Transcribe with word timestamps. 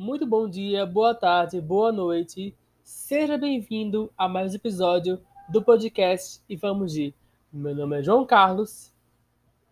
Muito 0.00 0.24
bom 0.24 0.48
dia, 0.48 0.86
boa 0.86 1.14
tarde, 1.14 1.60
boa 1.60 1.92
noite. 1.92 2.56
Seja 2.82 3.36
bem-vindo 3.36 4.10
a 4.16 4.26
mais 4.26 4.52
um 4.52 4.56
episódio 4.56 5.20
do 5.46 5.62
podcast 5.62 6.40
E 6.48 6.56
Vamos 6.56 6.94
de. 6.94 7.12
Meu 7.52 7.74
nome 7.74 7.98
é 7.98 8.02
João 8.02 8.24
Carlos 8.24 8.90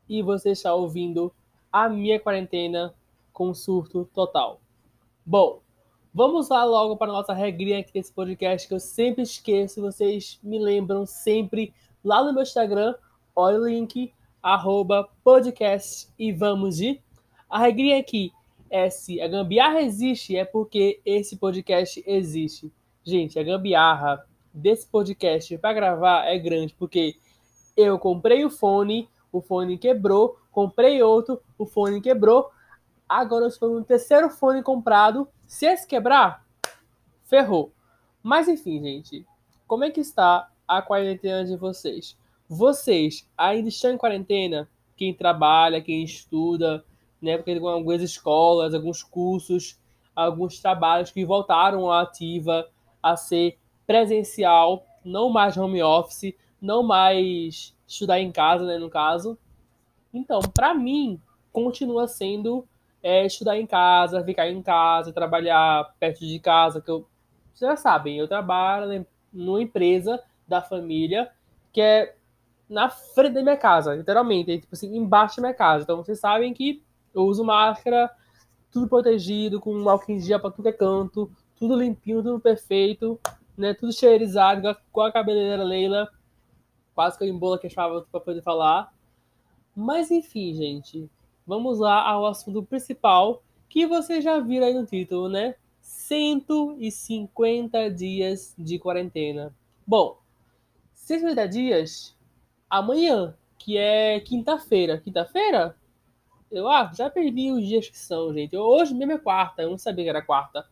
e 0.07 0.21
você 0.21 0.51
está 0.51 0.75
ouvindo 0.75 1.33
a 1.73 1.89
minha 1.89 2.21
quarentena 2.21 2.95
com 3.33 3.55
surto 3.55 4.07
total. 4.13 4.61
Bom, 5.25 5.63
vamos 6.13 6.51
lá 6.51 6.63
logo 6.63 6.99
para 6.99 7.11
a 7.11 7.15
nossa 7.15 7.33
regrinha 7.33 7.79
aqui 7.79 7.95
desse 7.95 8.13
podcast 8.13 8.69
que 8.69 8.75
eu 8.75 8.81
sempre 8.81 9.23
esqueço, 9.23 9.81
vocês 9.81 10.39
me 10.43 10.59
lembram 10.59 11.07
sempre 11.07 11.73
lá 12.05 12.23
no 12.23 12.35
meu 12.35 12.43
Instagram, 12.43 12.95
olha 13.35 13.59
o 13.59 13.67
link, 13.67 14.13
arroba 14.43 15.09
podcast 15.25 16.07
e 16.19 16.31
vamos 16.33 16.77
de. 16.77 17.01
A 17.49 17.59
regrinha 17.59 17.99
aqui 17.99 18.31
é 18.71 18.91
se 18.91 19.21
a 19.21 19.29
gambiarra 19.29 19.81
existe, 19.83 20.37
é 20.37 20.45
porque 20.45 21.01
esse 21.05 21.37
podcast 21.37 22.03
existe. 22.07 22.73
Gente, 23.05 23.39
a 23.39 23.43
gambiarra 23.43 24.25
desse 24.53 24.87
podcast 24.87 25.57
para 25.59 25.73
gravar 25.73 26.25
é 26.27 26.39
grande, 26.39 26.75
porque 26.75 27.17
eu 27.77 27.99
comprei 27.99 28.45
o 28.45 28.51
fone, 28.51 29.09
o 29.33 29.41
fone 29.41 29.79
quebrou, 29.79 30.39
comprei 30.51 31.03
outro, 31.03 31.41
o 31.57 31.65
fone 31.65 32.01
quebrou. 32.01 32.51
Agora 33.09 33.45
eu 33.45 33.49
estou 33.49 33.73
no 33.73 33.85
terceiro 33.85 34.29
fone 34.29 34.63
comprado. 34.63 35.29
Se 35.47 35.67
esse 35.67 35.87
quebrar, 35.87 36.45
ferrou. 37.25 37.73
Mas 38.23 38.49
enfim, 38.49 38.83
gente, 38.83 39.25
como 39.67 39.85
é 39.85 39.91
que 39.91 40.01
está 40.01 40.51
a 40.67 40.83
quarentena 40.83 41.45
de 41.45 41.57
vocês? 41.57 42.17
Vocês 42.49 43.29
ainda 43.37 43.69
estão 43.69 43.93
em 43.93 43.99
quarentena? 43.99 44.69
Quem 44.97 45.15
trabalha, 45.15 45.81
quem 45.81 46.03
estuda, 46.03 46.85
né? 47.21 47.37
Porque 47.37 47.55
tem 47.55 47.69
algumas 47.69 48.03
escolas, 48.03 48.75
alguns 48.75 49.03
cursos, 49.03 49.79
alguns 50.15 50.61
trabalhos 50.61 51.11
que 51.11 51.25
voltaram 51.25 51.91
à 51.91 52.03
ativa 52.03 52.69
a 53.03 53.17
ser 53.17 53.59
presencial, 53.87 54.85
não 55.05 55.31
mais 55.31 55.57
home 55.57 55.83
office, 55.83 56.35
não 56.61 56.83
mais 56.83 57.75
estudar 57.87 58.21
em 58.21 58.31
casa, 58.31 58.65
né, 58.65 58.79
no 58.79 58.91
caso. 58.91 59.39
Então, 60.13 60.41
para 60.55 60.75
mim, 60.75 61.21
continua 61.53 62.07
sendo 62.07 62.67
é, 63.03 63.25
estudar 63.25 63.59
em 63.59 63.67
casa, 63.67 64.25
ficar 64.25 64.49
em 64.49 64.63
casa, 64.63 65.13
trabalhar 65.13 65.95
perto 65.99 66.21
de 66.21 66.39
casa, 66.39 66.81
que 66.81 66.91
eu, 66.91 67.07
vocês 67.55 67.71
já 67.71 67.77
sabem, 67.77 68.19
eu 68.19 68.29
trabalho 68.29 69.07
numa 69.33 69.63
empresa 69.63 70.23
da 70.47 70.61
família 70.61 71.31
que 71.73 71.81
é 71.81 72.15
na 72.69 72.91
frente 72.91 73.35
da 73.35 73.43
minha 73.43 73.57
casa, 73.57 73.95
literalmente, 73.95 74.53
é, 74.53 74.59
tipo 74.59 74.75
assim, 74.75 74.95
embaixo 74.97 75.37
da 75.37 75.43
minha 75.43 75.55
casa. 75.55 75.85
Então, 75.85 75.97
vocês 75.97 76.19
sabem 76.21 76.53
que 76.53 76.83
eu 77.15 77.23
uso 77.23 77.45
máscara, 77.45 78.11
tudo 78.71 78.89
protegido, 78.89 79.61
com 79.61 79.89
álcool 79.89 80.13
em 80.13 80.21
gel 80.21 80.41
para 80.41 80.51
tudo 80.51 80.69
é 80.69 80.73
canto, 80.73 81.31
tudo 81.57 81.77
limpinho, 81.77 82.23
tudo 82.23 82.41
perfeito, 82.41 83.19
né? 83.57 83.75
Tudo 83.75 83.93
cheirizado, 83.93 84.77
com 84.93 85.01
a 85.01 85.13
cabeleira 85.13 85.65
Leila. 85.65 86.09
Quase 86.95 87.19
que 87.19 87.25
eu 87.25 87.29
embola 87.29 87.59
que 87.59 87.67
achava 87.67 88.03
para 88.03 88.21
poder 88.21 88.43
falar. 88.43 88.93
Mas 89.75 90.11
enfim, 90.11 90.55
gente, 90.55 91.11
vamos 91.47 91.79
lá 91.79 92.03
ao 92.03 92.27
assunto 92.27 92.63
principal 92.63 93.43
que 93.69 93.87
vocês 93.87 94.25
já 94.25 94.41
viram 94.41 94.67
aí 94.67 94.75
no 94.75 94.87
título, 94.87 95.29
né? 95.29 95.55
150 95.81 97.91
dias 97.91 98.55
de 98.59 98.79
quarentena. 98.79 99.55
Bom, 99.87 100.19
150 100.95 101.49
dias 101.49 102.17
amanhã, 102.69 103.35
que 103.59 103.79
é 103.79 104.21
quinta-feira. 104.21 104.99
Quinta-feira? 104.99 105.78
Eu 106.51 106.69
ah, 106.69 106.91
já 106.95 107.11
perdi 107.11 107.51
os 107.53 107.67
dias 107.67 107.89
que 107.89 107.99
são, 107.99 108.33
gente. 108.33 108.57
Hoje 108.57 108.95
mesmo 108.95 109.13
é 109.13 109.19
quarta, 109.19 109.63
eu 109.63 109.71
não 109.71 109.79
sabia 109.79 110.05
que 110.05 110.11
era 110.11 110.23
quarta. 110.23 110.67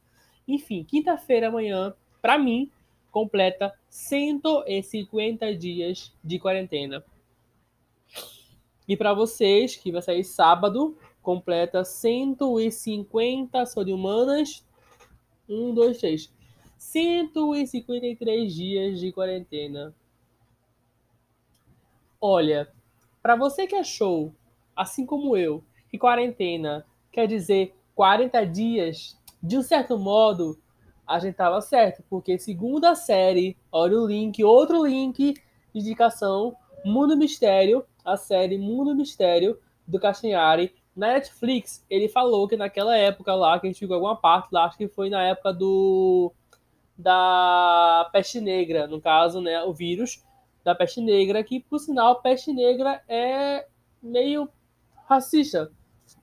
Enfim, 0.48 0.84
quinta-feira 0.84 1.48
amanhã, 1.48 1.94
para 2.22 2.38
mim, 2.38 2.70
completa 3.10 3.74
150 3.90 5.54
dias 5.54 6.14
de 6.22 6.38
quarentena. 6.38 7.04
E 8.88 8.96
para 8.96 9.12
vocês, 9.12 9.76
que 9.76 9.90
vai 9.90 10.00
sair 10.00 10.24
sábado, 10.24 10.96
completa 11.20 11.84
150 11.84 13.66
só 13.66 13.82
de 13.82 13.92
humanas. 13.92 14.64
1, 15.48 15.74
2, 15.74 15.98
3. 15.98 16.32
153 16.78 18.54
dias 18.54 19.00
de 19.00 19.12
quarentena. 19.12 19.94
Olha, 22.20 22.72
para 23.22 23.34
você 23.34 23.66
que 23.66 23.74
achou 23.74 24.32
assim 24.76 25.06
como 25.06 25.36
eu, 25.36 25.64
que 25.88 25.98
quarentena 25.98 26.84
quer 27.10 27.26
dizer 27.26 27.74
40 27.94 28.44
dias, 28.46 29.18
de 29.42 29.56
um 29.56 29.62
certo 29.62 29.98
modo, 29.98 30.58
a 31.06 31.18
gente 31.18 31.34
tava 31.34 31.60
certo, 31.62 32.02
porque 32.10 32.38
segundo 32.38 32.84
a 32.84 32.94
série, 32.94 33.56
olha 33.72 33.98
o 33.98 34.06
link, 34.06 34.42
outro 34.44 34.84
link 34.84 35.34
de 35.72 35.80
indicação, 35.80 36.54
Mundo 36.84 37.16
Mistério, 37.16 37.84
a 38.04 38.16
série 38.16 38.58
Mundo 38.58 38.94
Mistério 38.94 39.58
do 39.86 39.98
Castanhari, 39.98 40.74
na 40.94 41.08
Netflix, 41.08 41.84
ele 41.90 42.08
falou 42.08 42.48
que 42.48 42.56
naquela 42.56 42.96
época 42.96 43.34
lá, 43.34 43.60
que 43.60 43.66
a 43.66 43.70
gente 43.70 43.78
ficou 43.78 43.94
alguma 43.94 44.16
parte 44.16 44.48
lá, 44.50 44.64
acho 44.64 44.78
que 44.78 44.88
foi 44.88 45.10
na 45.10 45.22
época 45.22 45.52
do 45.52 46.32
da 46.98 48.08
peste 48.10 48.40
negra, 48.40 48.86
no 48.86 49.00
caso, 49.00 49.40
né, 49.40 49.62
o 49.62 49.74
vírus 49.74 50.24
da 50.64 50.74
peste 50.74 51.00
negra, 51.00 51.44
que 51.44 51.60
por 51.60 51.78
sinal, 51.78 52.22
peste 52.22 52.52
negra 52.52 53.02
é 53.06 53.66
meio 54.02 54.48
racista, 55.06 55.70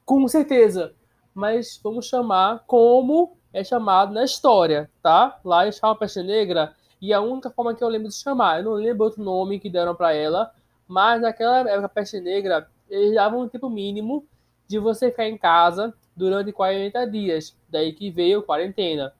com 0.05 0.27
certeza. 0.27 0.93
Mas 1.33 1.79
vamos 1.83 2.05
chamar 2.05 2.63
como 2.67 3.37
é 3.51 3.63
chamado 3.63 4.13
na 4.13 4.23
história, 4.23 4.89
tá? 5.01 5.39
Lá 5.43 5.63
eles 5.63 5.77
chamam 5.77 5.95
Peste 5.95 6.21
Negra 6.21 6.75
e 7.01 7.13
a 7.13 7.21
única 7.21 7.49
forma 7.49 7.73
que 7.73 7.83
eu 7.83 7.87
lembro 7.87 8.09
de 8.09 8.15
chamar, 8.15 8.59
eu 8.59 8.65
não 8.65 8.73
lembro 8.73 9.05
outro 9.05 9.23
nome 9.23 9.59
que 9.59 9.69
deram 9.69 9.95
para 9.95 10.13
ela, 10.13 10.53
mas 10.87 11.21
naquela 11.21 11.59
época 11.69 11.89
Peste 11.89 12.19
Negra 12.19 12.67
eles 12.89 13.15
davam 13.15 13.41
um 13.41 13.49
tempo 13.49 13.69
mínimo 13.69 14.25
de 14.67 14.79
você 14.79 15.09
ficar 15.09 15.27
em 15.27 15.37
casa 15.37 15.93
durante 16.15 16.51
40 16.51 17.05
dias, 17.07 17.57
daí 17.69 17.93
que 17.93 18.11
veio 18.11 18.43
quarentena. 18.43 19.13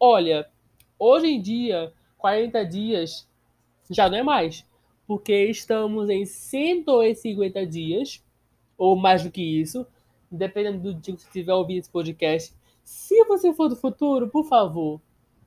Olha, 0.00 0.48
hoje 0.98 1.26
em 1.28 1.40
dia 1.40 1.92
40 2.16 2.64
dias 2.64 3.28
já 3.90 4.08
não 4.08 4.18
é 4.18 4.22
mais, 4.22 4.66
porque 5.06 5.46
estamos 5.46 6.08
em 6.10 6.26
150 6.26 7.66
dias 7.66 8.22
ou 8.78 8.96
mais 8.96 9.24
do 9.24 9.30
que 9.30 9.42
isso, 9.42 9.84
dependendo 10.30 10.78
do 10.78 10.94
dia 10.94 11.14
que 11.14 11.20
você 11.20 11.26
estiver 11.26 11.52
ouvindo 11.52 11.80
esse 11.80 11.90
podcast. 11.90 12.54
Se 12.84 13.24
você 13.24 13.52
for 13.52 13.68
do 13.68 13.76
futuro, 13.76 14.28
por 14.28 14.44
favor, 14.44 15.00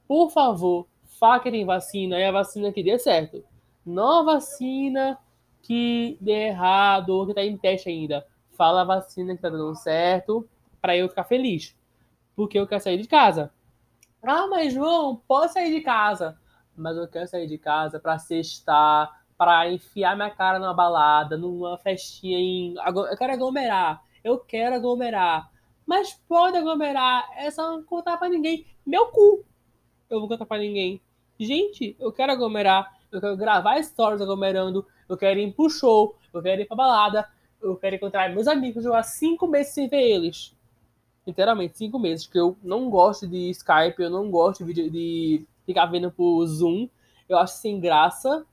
por 0.08 0.30
favor, 0.30 0.86
faça 1.20 1.44
que 1.44 1.52
tem 1.52 1.66
vacina 1.66 2.20
e 2.20 2.26
a 2.26 2.32
vacina 2.32 2.72
que 2.72 2.84
dê 2.84 3.00
certo. 3.00 3.44
Não 3.86 4.20
a 4.20 4.24
vacina 4.24 5.18
que 5.62 6.18
dê 6.20 6.50
errado 6.50 7.10
ou 7.12 7.26
que 7.26 7.32
está 7.32 7.44
em 7.44 7.58
teste 7.58 7.90
ainda. 7.90 8.28
Fala 8.52 8.82
a 8.82 8.86
vacina 8.86 9.34
que 9.34 9.38
está 9.40 9.50
dando 9.50 9.74
certo 9.76 10.48
para 10.82 10.98
eu 10.98 11.08
ficar 11.08 11.24
feliz. 11.24 11.76
Porque 12.36 12.60
eu 12.60 12.68
quero 12.68 12.84
sair 12.84 12.98
de 13.02 13.08
casa. 13.08 13.52
Ah, 14.22 14.48
mas 14.48 14.74
João, 14.74 15.22
posso 15.28 15.54
sair 15.54 15.72
de 15.72 15.82
casa. 15.82 16.38
Mas 16.76 16.98
eu 16.98 17.08
quero 17.08 17.28
sair 17.28 17.48
de 17.48 17.58
casa 17.58 18.00
para 18.00 18.20
sextar, 18.20 19.21
para 19.42 19.72
enfiar 19.72 20.16
minha 20.16 20.30
cara 20.30 20.60
numa 20.60 20.72
balada, 20.72 21.36
numa 21.36 21.76
festinha 21.76 22.38
em. 22.38 22.76
Eu 22.76 23.18
quero 23.18 23.34
aglomerar. 23.34 24.04
Eu 24.24 24.38
quero 24.38 24.76
aglomerar. 24.76 25.50
Mas 25.84 26.14
pode 26.30 26.58
aglomerar. 26.58 27.28
É 27.36 27.50
só 27.50 27.72
não 27.72 27.82
contar 27.82 28.18
pra 28.18 28.30
ninguém. 28.30 28.68
Meu 28.86 29.08
cu. 29.08 29.44
Eu 30.08 30.20
vou 30.20 30.30
contar 30.30 30.46
pra 30.46 30.60
ninguém. 30.60 31.02
Gente, 31.40 31.96
eu 32.00 32.12
quero 32.12 32.34
aglomerar. 32.34 32.96
Eu 33.12 33.20
quero 33.20 33.36
gravar 33.36 33.82
stories 33.82 34.22
aglomerando. 34.22 34.86
Eu 35.10 35.18
quero 35.18 35.40
ir 35.40 35.52
pro 35.54 35.72
show. 35.72 36.16
Eu 36.32 36.40
quero 36.44 36.62
ir 36.62 36.66
pra 36.66 36.78
balada. 36.78 37.28
Eu 37.60 37.76
quero 37.78 37.96
encontrar 37.96 38.30
meus 38.30 38.48
amigos. 38.48 38.86
Eu 38.86 38.94
há 38.94 39.02
cinco 39.02 39.48
meses 39.48 39.74
sem 39.74 39.90
ver 39.90 40.04
eles. 40.04 40.56
Literalmente, 41.26 41.80
cinco 41.80 41.98
meses. 41.98 42.28
Porque 42.28 42.40
eu 42.40 42.56
não 42.62 42.92
gosto 42.92 43.28
de 43.28 43.50
Skype. 43.50 44.04
Eu 44.04 44.12
não 44.12 44.30
gosto 44.30 44.64
de, 44.64 44.88
de 44.88 45.48
ficar 45.66 45.88
vendo 45.88 46.12
por 46.12 46.46
Zoom. 46.46 46.88
Eu 47.28 47.40
acho 47.40 47.56
sem 47.56 47.80
graça 47.80 48.46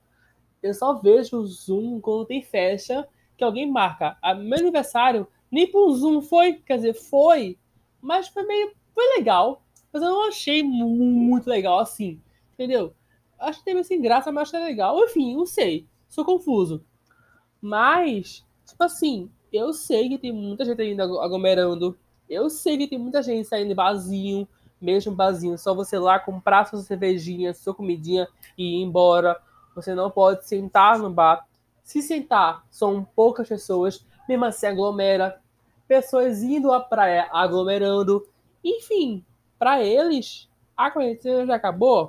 eu 0.61 0.73
só 0.73 0.93
vejo 0.93 1.37
o 1.37 1.45
Zoom 1.45 1.99
quando 2.01 2.25
tem 2.25 2.41
festa 2.41 3.07
que 3.37 3.43
alguém 3.43 3.69
marca. 3.69 4.17
A 4.21 4.33
meu 4.33 4.59
aniversário, 4.59 5.27
nem 5.51 5.69
pro 5.69 5.91
Zoom 5.93 6.21
foi, 6.21 6.53
quer 6.53 6.75
dizer, 6.75 6.93
foi, 6.93 7.57
mas 8.01 8.27
foi 8.27 8.43
meio. 8.43 8.73
Foi 8.93 9.17
legal. 9.17 9.63
Mas 9.91 10.01
eu 10.03 10.09
não 10.09 10.27
achei 10.27 10.61
muito 10.61 11.49
legal 11.49 11.79
assim. 11.79 12.21
Entendeu? 12.53 12.93
Acho 13.39 13.59
que 13.59 13.65
teve 13.65 13.79
assim 13.79 14.01
graça, 14.01 14.31
mas 14.31 14.49
achei 14.49 14.59
legal. 14.59 14.99
Enfim, 15.03 15.35
não 15.35 15.45
sei. 15.45 15.87
Sou 16.09 16.25
confuso. 16.25 16.83
Mas, 17.61 18.45
tipo 18.65 18.83
assim, 18.83 19.29
eu 19.51 19.73
sei 19.73 20.09
que 20.09 20.17
tem 20.17 20.31
muita 20.31 20.65
gente 20.65 20.81
ainda 20.81 21.03
aglomerando. 21.03 21.97
Eu 22.29 22.49
sei 22.49 22.77
que 22.77 22.87
tem 22.87 22.99
muita 22.99 23.23
gente 23.23 23.47
saindo 23.47 23.73
vazio, 23.73 24.47
mesmo 24.81 25.15
vazio. 25.15 25.57
Só 25.57 25.73
você 25.73 25.97
lá 25.97 26.19
comprar 26.19 26.65
sua 26.65 26.79
cervejinha, 26.79 27.53
sua 27.53 27.73
comidinha 27.73 28.27
e 28.57 28.79
ir 28.79 28.83
embora 28.83 29.39
você 29.81 29.95
não 29.95 30.09
pode 30.09 30.47
sentar 30.47 30.99
no 30.99 31.09
bar. 31.09 31.47
Se 31.83 32.01
sentar, 32.01 32.65
são 32.69 33.03
poucas 33.15 33.47
pessoas, 33.47 34.05
mesmo 34.27 34.45
assim 34.45 34.67
aglomera. 34.67 35.41
Pessoas 35.87 36.43
indo 36.43 36.71
à 36.71 36.79
praia 36.79 37.27
aglomerando. 37.31 38.27
Enfim, 38.63 39.25
para 39.57 39.83
eles, 39.83 40.47
a 40.77 40.91
quarentena 40.91 41.45
já 41.45 41.55
acabou 41.55 42.07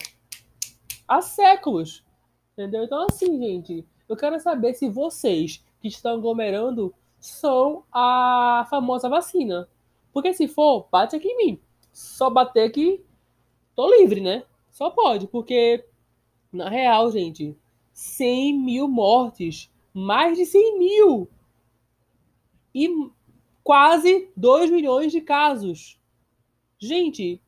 há 1.08 1.20
séculos. 1.20 2.05
Entendeu? 2.52 2.84
Então, 2.84 3.06
assim, 3.08 3.38
gente, 3.38 3.87
eu 4.08 4.16
quero 4.16 4.38
saber 4.38 4.75
se 4.75 4.88
vocês 4.88 5.64
que 5.81 5.88
estão 5.88 6.14
aglomerando 6.14 6.94
são 7.19 7.84
a 7.93 8.66
famosa 8.70 9.08
vacina. 9.08 9.69
Porque 10.12 10.32
se 10.32 10.46
for, 10.46 10.87
bate 10.90 11.16
aqui 11.16 11.28
em 11.28 11.37
mim. 11.37 11.61
Só 11.93 12.31
bater 12.31 12.64
aqui, 12.64 13.05
tô 13.75 13.88
livre, 13.96 14.20
né? 14.20 14.44
Só 14.70 14.90
pode, 14.90 15.26
porque 15.26 15.84
na 16.52 16.69
real, 16.69 17.11
gente, 17.11 17.56
100 18.00 18.58
mil 18.58 18.88
mortes, 18.88 19.70
mais 19.93 20.38
de 20.38 20.47
100 20.47 20.79
mil 20.79 21.29
e 22.75 23.11
quase 23.62 24.31
2 24.35 24.70
milhões 24.70 25.12
de 25.12 25.20
casos. 25.20 26.00
Gente, 26.79 27.43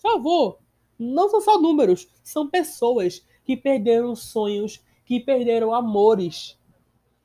por 0.00 0.10
favor, 0.10 0.58
não 0.98 1.28
são 1.28 1.42
só 1.42 1.60
números, 1.60 2.08
são 2.22 2.48
pessoas 2.48 3.26
que 3.44 3.58
perderam 3.58 4.16
sonhos, 4.16 4.82
que 5.04 5.20
perderam 5.20 5.74
amores. 5.74 6.58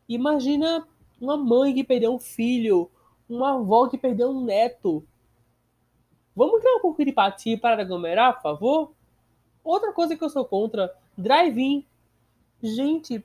Imagina 0.09 0.85
uma 1.19 1.37
mãe 1.37 1.73
que 1.73 1.83
perdeu 1.83 2.13
um 2.13 2.19
filho, 2.19 2.91
uma 3.29 3.55
avó 3.55 3.87
que 3.87 3.97
perdeu 3.97 4.31
um 4.31 4.43
neto. 4.43 5.01
Vamos 6.35 6.59
criar 6.59 6.75
um 6.75 6.81
pouco 6.81 7.01
de 7.05 7.11
empatia 7.11 7.57
para 7.57 7.83
aglomerar, 7.83 8.33
por 8.33 8.41
favor? 8.41 8.91
Outra 9.63 9.93
coisa 9.93 10.17
que 10.17 10.23
eu 10.25 10.29
sou 10.29 10.43
contra, 10.43 10.93
drive-in. 11.17 11.85
Gente, 12.65 13.23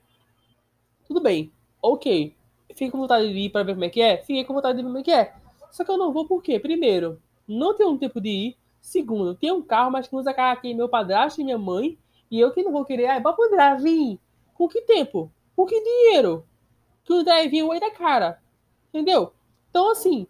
tudo 1.07 1.19
bem, 1.19 1.51
ok. 1.81 2.35
Fiquei 2.69 2.91
com 2.91 2.99
vontade 2.99 3.31
de 3.33 3.39
ir 3.39 3.49
para 3.49 3.63
ver 3.63 3.73
como 3.73 3.85
é 3.85 3.89
que 3.89 4.01
é? 4.01 4.17
Fiquei 4.17 4.43
com 4.43 4.53
vontade 4.53 4.77
de 4.77 4.83
ver 4.83 4.87
como 4.87 4.99
é 4.99 5.03
que 5.03 5.11
é. 5.11 5.33
Só 5.71 5.83
que 5.83 5.91
eu 5.91 5.97
não 5.97 6.13
vou 6.13 6.27
por 6.27 6.41
quê? 6.43 6.59
Primeiro, 6.59 7.21
não 7.47 7.75
tenho 7.75 7.89
um 7.89 7.97
tempo 7.97 8.21
de 8.21 8.29
ir. 8.29 8.57
Segundo, 8.79 9.35
tem 9.35 9.51
um 9.51 9.61
carro, 9.61 9.91
mas 9.91 10.07
que 10.07 10.15
usa 10.15 10.33
carro 10.33 10.57
aqui 10.57 10.73
meu 10.73 10.87
padrasto 10.87 11.41
e 11.41 11.43
minha 11.43 11.57
mãe. 11.57 11.97
E 12.29 12.39
eu 12.39 12.51
que 12.51 12.63
não 12.63 12.71
vou 12.71 12.85
querer, 12.85 13.07
ah, 13.07 13.19
bora 13.19 13.35
pro 13.35 13.49
drive-in. 13.49 14.19
Com 14.53 14.67
que 14.67 14.81
tempo? 14.81 15.31
Com 15.55 15.65
que 15.65 15.81
dinheiro? 15.81 16.45
Que 17.03 17.13
o 17.13 17.23
drive-in 17.23 17.75
é 17.75 17.79
da 17.79 17.91
cara. 17.91 18.41
Entendeu? 18.89 19.33
Então, 19.69 19.91
assim, 19.91 20.27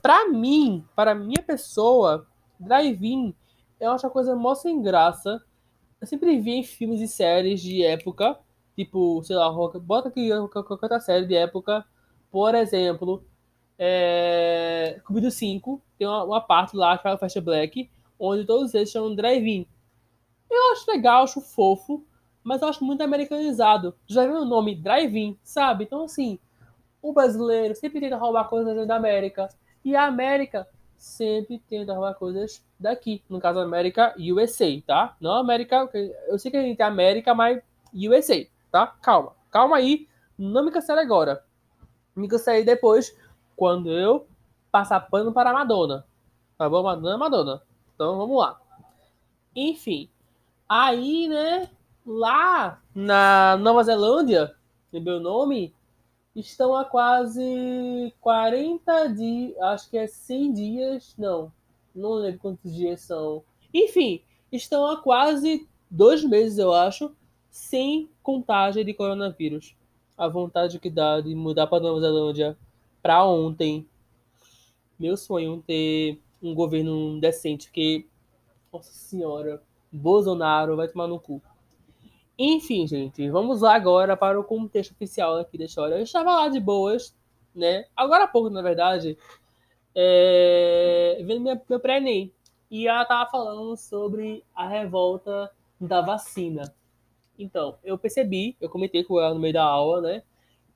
pra 0.00 0.28
mim, 0.28 0.84
para 0.94 1.14
minha 1.14 1.42
pessoa, 1.42 2.26
drive-in 2.58 3.34
eu 3.82 3.90
acho 3.90 4.06
a 4.06 4.10
coisa 4.10 4.36
mó 4.36 4.54
sem 4.54 4.80
graça. 4.80 5.42
Eu 6.00 6.06
sempre 6.06 6.38
vi 6.38 6.52
em 6.52 6.62
filmes 6.62 7.00
e 7.00 7.08
séries 7.08 7.60
de 7.60 7.84
época 7.84 8.38
Tipo, 8.76 9.22
sei 9.22 9.36
lá, 9.36 9.50
bota 9.80 10.08
aqui 10.08 10.30
qualquer 10.48 11.00
série 11.00 11.26
de 11.26 11.34
época. 11.34 11.84
Por 12.30 12.54
exemplo, 12.54 13.24
é... 13.78 15.00
Clube 15.04 15.30
5 15.30 15.82
tem 15.98 16.06
uma, 16.06 16.24
uma, 16.24 16.40
parte 16.40 16.76
lá, 16.76 16.96
que 16.96 17.06
é 17.06 17.18
Festa 17.18 17.40
Black, 17.40 17.90
onde 18.18 18.44
todos 18.44 18.72
eles 18.74 18.90
chamam 18.90 19.14
drive-in. 19.14 19.66
Eu 20.50 20.72
acho 20.72 20.90
legal, 20.90 21.24
acho 21.24 21.40
fofo, 21.40 22.04
mas 22.42 22.62
eu 22.62 22.68
acho 22.68 22.84
muito 22.84 23.02
americanizado. 23.02 23.94
Já 24.06 24.26
viu 24.26 24.36
o 24.36 24.44
nome 24.44 24.74
drive-in, 24.74 25.36
sabe? 25.42 25.84
Então, 25.84 26.04
assim, 26.04 26.38
o 27.02 27.12
brasileiro 27.12 27.74
sempre 27.74 28.00
tenta 28.00 28.16
roubar 28.16 28.48
coisas 28.48 28.86
da 28.86 28.96
América. 28.96 29.48
E 29.84 29.96
a 29.96 30.06
América 30.06 30.68
sempre 30.96 31.58
tenta 31.68 31.92
roubar 31.92 32.14
coisas 32.14 32.64
daqui. 32.78 33.22
No 33.28 33.40
caso, 33.40 33.58
América 33.58 34.14
USA, 34.18 34.66
tá? 34.86 35.16
Não 35.20 35.32
América. 35.32 35.90
Eu 36.28 36.38
sei 36.38 36.50
que 36.50 36.56
a 36.56 36.62
gente 36.62 36.76
tem 36.76 36.86
América, 36.86 37.34
mas 37.34 37.60
USA 37.92 38.46
tá? 38.72 38.86
Calma, 38.86 39.34
calma 39.50 39.76
aí, 39.76 40.08
não 40.36 40.64
me 40.64 40.72
cancele 40.72 41.00
agora. 41.00 41.44
Me 42.16 42.26
cancele 42.26 42.64
depois, 42.64 43.16
quando 43.54 43.90
eu 43.90 44.26
passar 44.70 44.98
pano 45.00 45.32
para 45.32 45.50
a 45.50 45.52
Madonna. 45.52 46.06
Tá 46.56 46.68
bom? 46.68 46.82
Madonna 46.82 47.14
é 47.14 47.18
Madonna. 47.18 47.62
Então 47.94 48.16
vamos 48.16 48.38
lá. 48.38 48.58
Enfim, 49.54 50.08
aí, 50.66 51.28
né, 51.28 51.70
lá 52.06 52.82
na 52.94 53.56
Nova 53.58 53.82
Zelândia, 53.82 54.54
meu 54.92 55.20
nome, 55.20 55.74
estão 56.34 56.74
há 56.74 56.84
quase 56.84 58.14
40 58.20 59.06
dias, 59.08 59.58
acho 59.60 59.90
que 59.90 59.98
é 59.98 60.06
100 60.06 60.52
dias, 60.52 61.14
não, 61.18 61.52
não 61.94 62.14
lembro 62.14 62.40
quantos 62.40 62.74
dias 62.74 63.02
são. 63.02 63.44
Enfim, 63.72 64.22
estão 64.50 64.86
há 64.86 64.96
quase 65.00 65.68
dois 65.90 66.24
meses, 66.24 66.58
eu 66.58 66.72
acho, 66.72 67.14
sem 67.52 68.08
contagem 68.22 68.82
de 68.82 68.94
coronavírus. 68.94 69.76
A 70.16 70.26
vontade 70.26 70.80
que 70.80 70.88
dá 70.88 71.20
de 71.20 71.34
mudar 71.34 71.66
para 71.66 71.82
Nova 71.82 72.00
Zelândia 72.00 72.56
para 73.02 73.22
ontem. 73.24 73.86
Meu 74.98 75.18
sonho 75.18 75.58
é 75.58 75.66
ter 75.66 76.20
um 76.42 76.54
governo 76.54 77.20
decente, 77.20 77.66
porque, 77.66 78.06
nossa 78.72 78.90
senhora, 78.90 79.62
Bolsonaro 79.92 80.76
vai 80.76 80.88
tomar 80.88 81.06
no 81.06 81.20
cu. 81.20 81.42
Enfim, 82.38 82.86
gente, 82.86 83.28
vamos 83.28 83.60
lá 83.60 83.74
agora 83.74 84.16
para 84.16 84.40
o 84.40 84.44
contexto 84.44 84.92
oficial 84.92 85.36
aqui 85.36 85.58
da 85.58 85.66
história. 85.66 85.96
Eu 85.96 86.02
estava 86.02 86.34
lá 86.34 86.48
de 86.48 86.58
boas, 86.58 87.14
né? 87.54 87.84
Agora 87.94 88.24
há 88.24 88.28
pouco, 88.28 88.48
na 88.48 88.62
verdade, 88.62 89.18
é... 89.94 91.22
vendo 91.26 91.42
minha, 91.42 91.60
meu 91.68 91.78
pré-ENEM. 91.78 92.32
E 92.70 92.88
ela 92.88 93.04
tava 93.04 93.30
falando 93.30 93.76
sobre 93.76 94.42
a 94.54 94.66
revolta 94.66 95.50
da 95.78 96.00
vacina. 96.00 96.74
Então, 97.38 97.76
eu 97.82 97.98
percebi, 97.98 98.56
eu 98.60 98.68
comentei 98.68 99.04
com 99.04 99.20
ela 99.20 99.34
no 99.34 99.40
meio 99.40 99.54
da 99.54 99.64
aula, 99.64 100.00
né, 100.00 100.22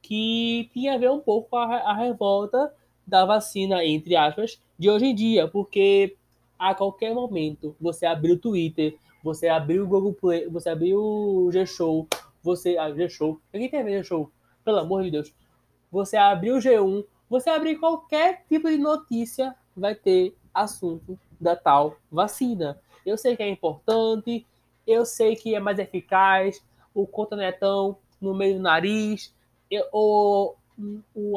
que 0.03 0.71
tinha 0.73 0.95
a 0.95 0.99
ver 0.99 1.11
um 1.11 1.21
pouco 1.21 1.51
com 1.51 1.57
a, 1.57 1.77
a 1.79 1.95
revolta 1.95 2.73
da 3.07 3.25
vacina, 3.25 3.85
entre 3.85 4.17
aspas, 4.17 4.61
de 4.79 4.91
hoje 4.91 5.07
em 5.07 5.15
dia, 5.15 5.49
porque 5.49 6.17
a 6.59 6.75
qualquer 6.75 7.15
momento 7.15 7.77
você 7.81 8.07
abriu 8.07 8.35
o 8.35 8.39
Twitter, 8.39 8.97
você 9.23 9.49
abriu 9.49 9.85
o 9.85 9.89
Google 9.89 10.15
Play, 10.15 10.49
você 10.49 10.69
abriu 10.71 11.01
o 11.01 11.51
G-Show, 11.53 12.07
você. 12.43 12.79
Ah, 12.79 12.93
G-Show. 12.93 13.41
Quem 13.51 13.69
tem 13.69 13.85
G-Show? 13.85 14.31
Pelo 14.65 14.79
amor 14.79 15.03
de 15.03 15.11
Deus. 15.11 15.35
Você 15.91 16.17
abriu 16.17 16.57
o 16.57 16.59
G1, 16.59 17.05
você 17.29 17.51
abrir 17.51 17.77
qualquer 17.77 18.45
tipo 18.49 18.69
de 18.69 18.77
notícia, 18.77 19.55
vai 19.77 19.95
ter 19.95 20.37
assunto 20.53 21.19
da 21.41 21.57
tal 21.57 21.97
vacina. 22.11 22.81
Eu 23.05 23.17
sei 23.17 23.37
que 23.37 23.43
é 23.43 23.49
importante, 23.49 24.47
eu 24.87 25.05
sei 25.05 25.35
que 25.35 25.55
é 25.55 25.61
mais 25.61 25.79
eficaz, 25.79 26.65
o 26.95 27.07
cotonetão 27.07 27.99
no 28.21 28.35
meio 28.35 28.57
do 28.57 28.63
nariz, 28.63 29.35
ou 29.93 30.57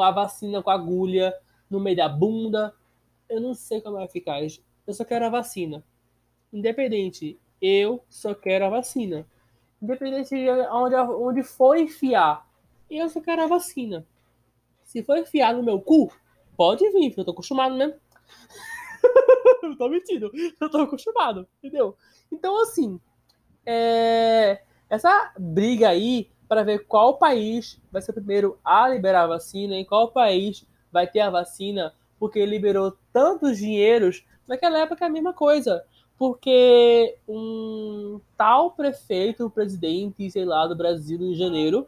a 0.01 0.12
vacina 0.12 0.62
com 0.62 0.69
agulha 0.69 1.34
no 1.69 1.80
meio 1.80 1.98
da 1.98 2.07
bunda. 2.07 2.74
Eu 3.28 3.42
não 3.42 3.54
sei 3.54 3.81
como 3.81 4.00
é 4.00 4.06
eficaz. 4.06 4.62
Eu 4.86 4.94
só 4.94 5.04
quero 5.04 5.25
a 5.25 5.30
vacina. 5.30 5.84
Independente, 6.51 7.39
eu 7.62 8.03
só 8.10 8.34
quero 8.34 8.65
a 8.65 8.70
vacina. 8.70 9.25
Independente 9.82 10.36
de 10.36 10.50
onde, 10.50 10.96
onde 10.96 11.44
for 11.44 11.77
enfiar, 11.77 12.48
eu 12.89 13.08
só 13.08 13.22
quero 13.22 13.44
a 13.44 13.48
vacina. 13.48 14.06
Se 14.84 15.03
for 15.03 15.18
enfiar 15.18 15.53
no 15.53 15.63
meu 15.63 15.79
cu, 15.79 16.12
pode 16.58 16.89
vir, 16.89 17.10
porque 17.10 17.22
eu 17.22 17.25
tô 17.25 17.32
acostumado 17.32 17.75
mesmo. 17.77 17.96
não 19.62 19.77
tô 19.77 19.88
mentindo, 19.88 20.32
eu 20.60 20.70
tô 20.70 20.79
acostumado, 20.79 21.48
entendeu? 21.60 21.96
Então, 22.32 22.62
assim, 22.62 23.00
é, 23.66 24.62
essa 24.89 25.32
briga 25.38 25.89
aí 25.89 26.30
para 26.48 26.63
ver 26.63 26.86
qual 26.88 27.18
país 27.18 27.80
vai 27.92 28.01
ser 28.01 28.12
o 28.12 28.16
primeiro 28.16 28.58
a 28.66 28.89
liberar 28.89 29.24
a 29.24 29.28
vacina 29.28 29.75
e 29.75 29.86
qual 29.86 30.12
país 30.12 30.66
vai 30.92 31.06
ter 31.06 31.20
a 31.20 31.30
vacina, 31.30 31.94
porque 32.20 32.44
liberou 32.46 32.98
tantos 33.13 33.58
dinheiros. 33.58 34.25
Naquela 34.48 34.80
época 34.80 35.06
é 35.06 35.08
a 35.08 35.12
mesma 35.12 35.32
coisa, 35.32 35.86
porque 36.18 37.18
um 37.28 38.20
tal 38.36 38.72
prefeito, 38.72 39.50
presidente, 39.50 40.30
sei 40.32 40.44
lá, 40.44 40.66
do 40.66 40.75
Brasil 40.75 41.22
em 41.22 41.36
janeiro, 41.36 41.88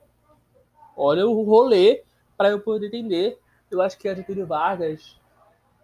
olha 0.95 1.27
o 1.27 1.41
rolê 1.41 2.03
para 2.37 2.49
eu 2.49 2.59
poder 2.59 2.87
entender. 2.87 3.39
Eu 3.69 3.81
acho 3.81 3.97
que 3.97 4.07
é 4.07 4.15
Getúlio 4.15 4.45
Vargas, 4.45 5.19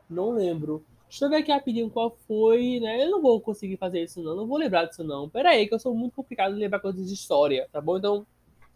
não 0.10 0.32
lembro. 0.32 0.84
Deixa 1.10 1.26
eu 1.26 1.30
ver 1.30 1.38
aqui 1.38 1.52
rapidinho 1.52 1.90
qual 1.90 2.16
foi, 2.28 2.80
né? 2.82 3.06
Eu 3.06 3.12
não 3.12 3.22
vou 3.22 3.40
conseguir 3.40 3.78
fazer 3.78 4.04
isso, 4.04 4.22
não. 4.22 4.36
Não 4.36 4.46
vou 4.46 4.58
lembrar 4.58 4.86
disso, 4.86 5.04
não. 5.04 5.30
Pera 5.30 5.52
aí, 5.52 5.68
que 5.68 5.74
eu 5.74 5.80
sou 5.80 5.96
muito 5.96 6.14
complicado 6.14 6.54
de 6.54 6.60
lembrar 6.60 6.80
coisas 6.80 7.08
de 7.08 7.14
história, 7.14 7.68
tá 7.72 7.80
bom? 7.80 7.98
Então, 7.98 8.26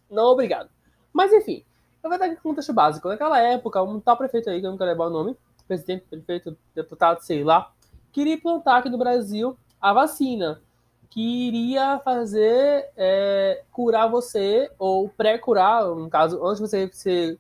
não 0.09 0.25
obrigado. 0.25 0.69
Mas, 1.11 1.33
enfim, 1.33 1.63
eu 2.01 2.09
vou 2.09 2.17
dar 2.17 2.25
aqui 2.25 2.35
um 2.35 2.41
contexto 2.41 2.73
básico. 2.73 3.07
Naquela 3.07 3.39
época, 3.39 3.83
um 3.83 4.00
tal 4.00 4.15
prefeito 4.15 4.50
aí, 4.50 4.61
que 4.61 4.65
eu 4.65 4.71
não 4.71 4.77
quero 4.77 4.91
levar 4.91 5.07
o 5.07 5.09
nome, 5.09 5.35
presidente, 5.67 6.05
prefeito, 6.09 6.57
deputado, 6.73 7.19
sei 7.19 7.43
lá, 7.43 7.71
queria 8.11 8.35
implantar 8.35 8.77
aqui 8.77 8.89
no 8.89 8.97
Brasil 8.97 9.57
a 9.79 9.91
vacina 9.93 10.61
que 11.09 11.47
iria 11.47 12.00
fazer 12.00 12.89
é, 12.95 13.63
curar 13.71 14.07
você, 14.07 14.71
ou 14.79 15.09
pré-curar, 15.09 15.85
no 15.85 16.09
caso, 16.09 16.41
antes 16.45 16.61
de 16.61 16.91
você 16.91 17.38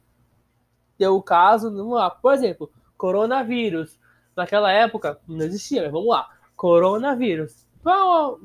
ter 0.97 1.07
o 1.07 1.21
caso, 1.21 1.71
vamos 1.71 1.93
lá, 1.93 2.09
por 2.09 2.33
exemplo, 2.33 2.69
coronavírus 2.97 3.97
naquela 4.35 4.71
época 4.71 5.19
não 5.27 5.45
existia, 5.45 5.83
mas 5.83 5.91
vamos 5.91 6.09
lá. 6.09 6.29
Coronavírus. 6.55 7.65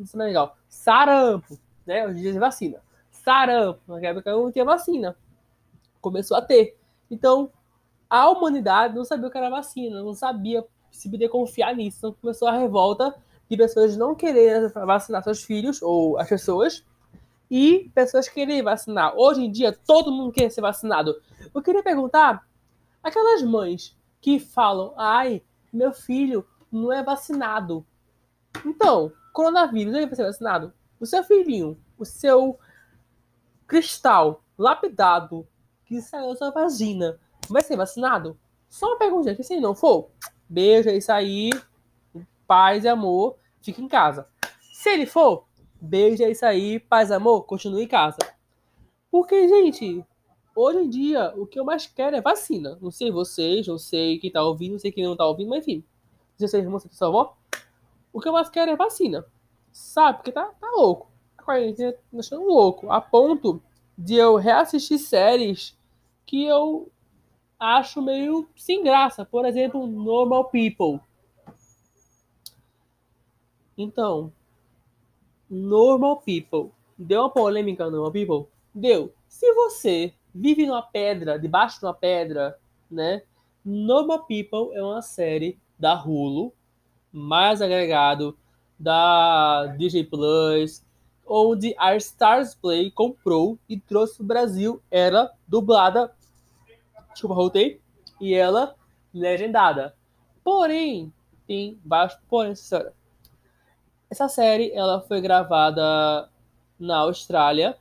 Isso 0.01 0.17
não 0.17 0.25
é 0.25 0.29
legal. 0.29 0.57
Sarampo, 0.69 1.59
né? 1.87 2.07
Os 2.07 2.17
dias 2.17 2.33
de 2.33 2.39
vacina. 2.39 2.81
Sarampo. 3.11 3.81
Naquela 3.87 4.13
época 4.13 4.33
não 4.33 4.51
tinha 4.51 4.65
vacina. 4.65 5.17
Começou 6.01 6.37
a 6.37 6.43
ter. 6.43 6.79
Então, 7.11 7.51
a 8.09 8.29
humanidade 8.31 8.95
não 8.95 9.05
sabia 9.05 9.29
o 9.29 9.31
que 9.31 9.39
era 9.39 9.51
vacina, 9.51 10.03
não 10.03 10.15
sabia 10.15 10.65
se 10.91 11.11
podia 11.11 11.29
confiar 11.29 11.75
nisso. 11.75 11.99
Então 11.99 12.17
começou 12.21 12.49
a 12.49 12.53
revolta 12.53 13.15
de 13.49 13.57
pessoas 13.57 13.97
não 13.97 14.15
quererem 14.15 14.69
vacinar 14.69 15.23
seus 15.23 15.43
filhos 15.43 15.83
ou 15.83 16.19
as 16.19 16.29
pessoas 16.29 16.85
e 17.51 17.91
pessoas 17.95 18.29
querem 18.29 18.63
vacinar. 18.63 19.15
Hoje 19.17 19.45
em 19.45 19.51
dia, 19.51 19.73
todo 19.73 20.11
mundo 20.11 20.33
quer 20.33 20.51
ser 20.51 20.61
vacinado. 20.61 21.21
Eu 21.55 21.63
queria 21.63 21.83
perguntar 21.83 22.47
aquelas 23.03 23.43
mães 23.43 23.97
que 24.21 24.39
falam: 24.39 24.95
ai, 24.97 25.43
meu 25.77 25.93
filho 25.93 26.47
não 26.73 26.93
é 26.93 27.03
vacinado. 27.03 27.87
Então, 28.65 29.13
coronavírus, 29.33 29.95
ele 29.95 30.07
vai 30.07 30.17
ser 30.17 30.25
vacinado? 30.25 30.73
O 30.99 31.07
seu 31.07 31.23
filhinho, 31.23 31.79
o 31.99 32.05
seu 32.05 32.59
cristal 33.67 34.43
lapidado 34.57 35.47
que 35.85 36.01
saiu 36.01 36.31
da 36.31 36.37
sua 36.37 36.51
vagina, 36.51 37.21
vai 37.49 37.63
ser 37.63 37.77
vacinado? 37.77 38.39
Só 38.69 38.87
uma 38.87 38.99
pergunta, 38.99 39.35
que 39.35 39.45
se 39.45 39.61
não 39.61 39.75
for, 39.75 40.09
beijo, 40.49 40.89
é 40.89 40.97
isso 40.97 41.13
aí, 41.13 41.51
paz 42.47 42.85
e 42.85 42.89
amor, 42.89 43.37
fica 43.61 43.81
em 43.81 43.89
casa. 43.89 44.27
Se 44.73 44.89
ele 44.89 45.07
for, 45.07 45.47
beijo, 45.81 46.25
é 46.25 46.31
isso 46.31 46.45
aí, 46.45 46.81
paz 46.81 47.11
e 47.11 47.15
amor, 47.15 47.45
continue 47.45 47.85
em 47.85 47.89
casa. 47.89 48.19
Porque, 49.11 49.47
gente, 49.47 50.05
hoje 50.57 50.79
em 50.79 50.89
dia, 50.89 51.33
o 51.37 51.47
que 51.47 51.61
eu 51.61 51.65
mais 51.65 51.87
quero 51.87 52.17
é 52.17 52.21
vacina. 52.21 52.79
Não 52.81 52.91
sei 52.91 53.11
vocês, 53.11 53.67
não 53.67 53.79
sei 53.79 54.19
quem 54.19 54.31
tá 54.31 54.43
ouvindo, 54.43 54.73
não 54.73 54.79
sei 54.79 54.91
quem 54.91 55.05
não 55.05 55.15
tá 55.15 55.27
ouvindo, 55.27 55.51
mas 55.51 55.59
enfim. 55.59 55.85
Se 56.37 56.49
vocês 56.49 56.65
vão 56.65 56.79
ser 56.79 56.89
sua 56.93 57.09
avó, 57.09 57.37
o 58.13 58.21
que 58.21 58.29
eu 58.29 58.33
mais 58.33 58.49
quero 58.49 58.71
é 58.71 58.77
vacina. 58.77 59.25
Sabe? 59.73 60.19
Porque 60.19 60.33
tá, 60.33 60.47
tá 60.59 60.71
louco. 60.71 61.11
A 61.37 61.43
quarentena 61.43 61.93
tá 61.93 61.99
deixando 62.11 62.47
louco. 62.47 62.91
A 62.91 63.01
ponto 63.01 63.63
de 63.97 64.15
eu 64.15 64.37
reassistir 64.37 64.99
séries 64.99 65.77
que 66.25 66.45
eu 66.45 66.91
acho 67.59 68.01
meio 68.01 68.49
sem 68.57 68.83
graça. 68.83 69.25
Por 69.25 69.45
exemplo, 69.45 69.87
Normal 69.87 70.47
People. 70.47 71.01
Então, 73.77 74.33
Normal 75.49 76.23
People. 76.23 76.73
Deu 76.99 77.21
uma 77.21 77.31
polêmica 77.31 77.85
no 77.85 77.91
Normal 77.93 78.13
People? 78.13 78.47
Deu. 78.75 79.13
Se 79.29 79.53
você 79.53 80.15
vive 80.37 80.67
numa 80.67 80.83
pedra, 80.83 81.39
debaixo 81.39 81.81
de 81.81 81.87
uma 81.87 81.95
pedra, 81.95 82.59
né? 82.91 83.23
Normal 83.65 84.25
People 84.27 84.75
é 84.75 84.83
uma 84.83 85.03
série 85.03 85.59
da 85.79 85.95
Hulu, 85.95 86.53
mais 87.13 87.63
agregado 87.63 88.37
da 88.79 89.67
DJ 89.79 90.05
Plus, 90.05 90.85
onde 91.27 91.75
a 91.79 91.97
Stars 91.97 92.55
Play 92.55 92.91
comprou 92.91 93.59
e 93.69 93.81
trouxe 93.81 94.17
para 94.17 94.25
o 94.25 94.27
Brasil. 94.27 94.83
Era 94.91 95.33
dublada, 95.49 96.15
desculpa, 97.13 97.35
voltei, 97.35 97.81
e 98.21 98.35
ela 98.35 98.77
legendada. 99.13 99.97
Porém, 100.45 101.13
tem 101.47 101.81
baixo 101.83 102.19
porém 102.29 102.53
história. 102.53 102.93
Essa 104.11 104.29
série 104.29 104.71
ela 104.73 105.01
foi 105.01 105.21
gravada 105.21 106.29
na 106.79 106.99
Austrália, 106.99 107.77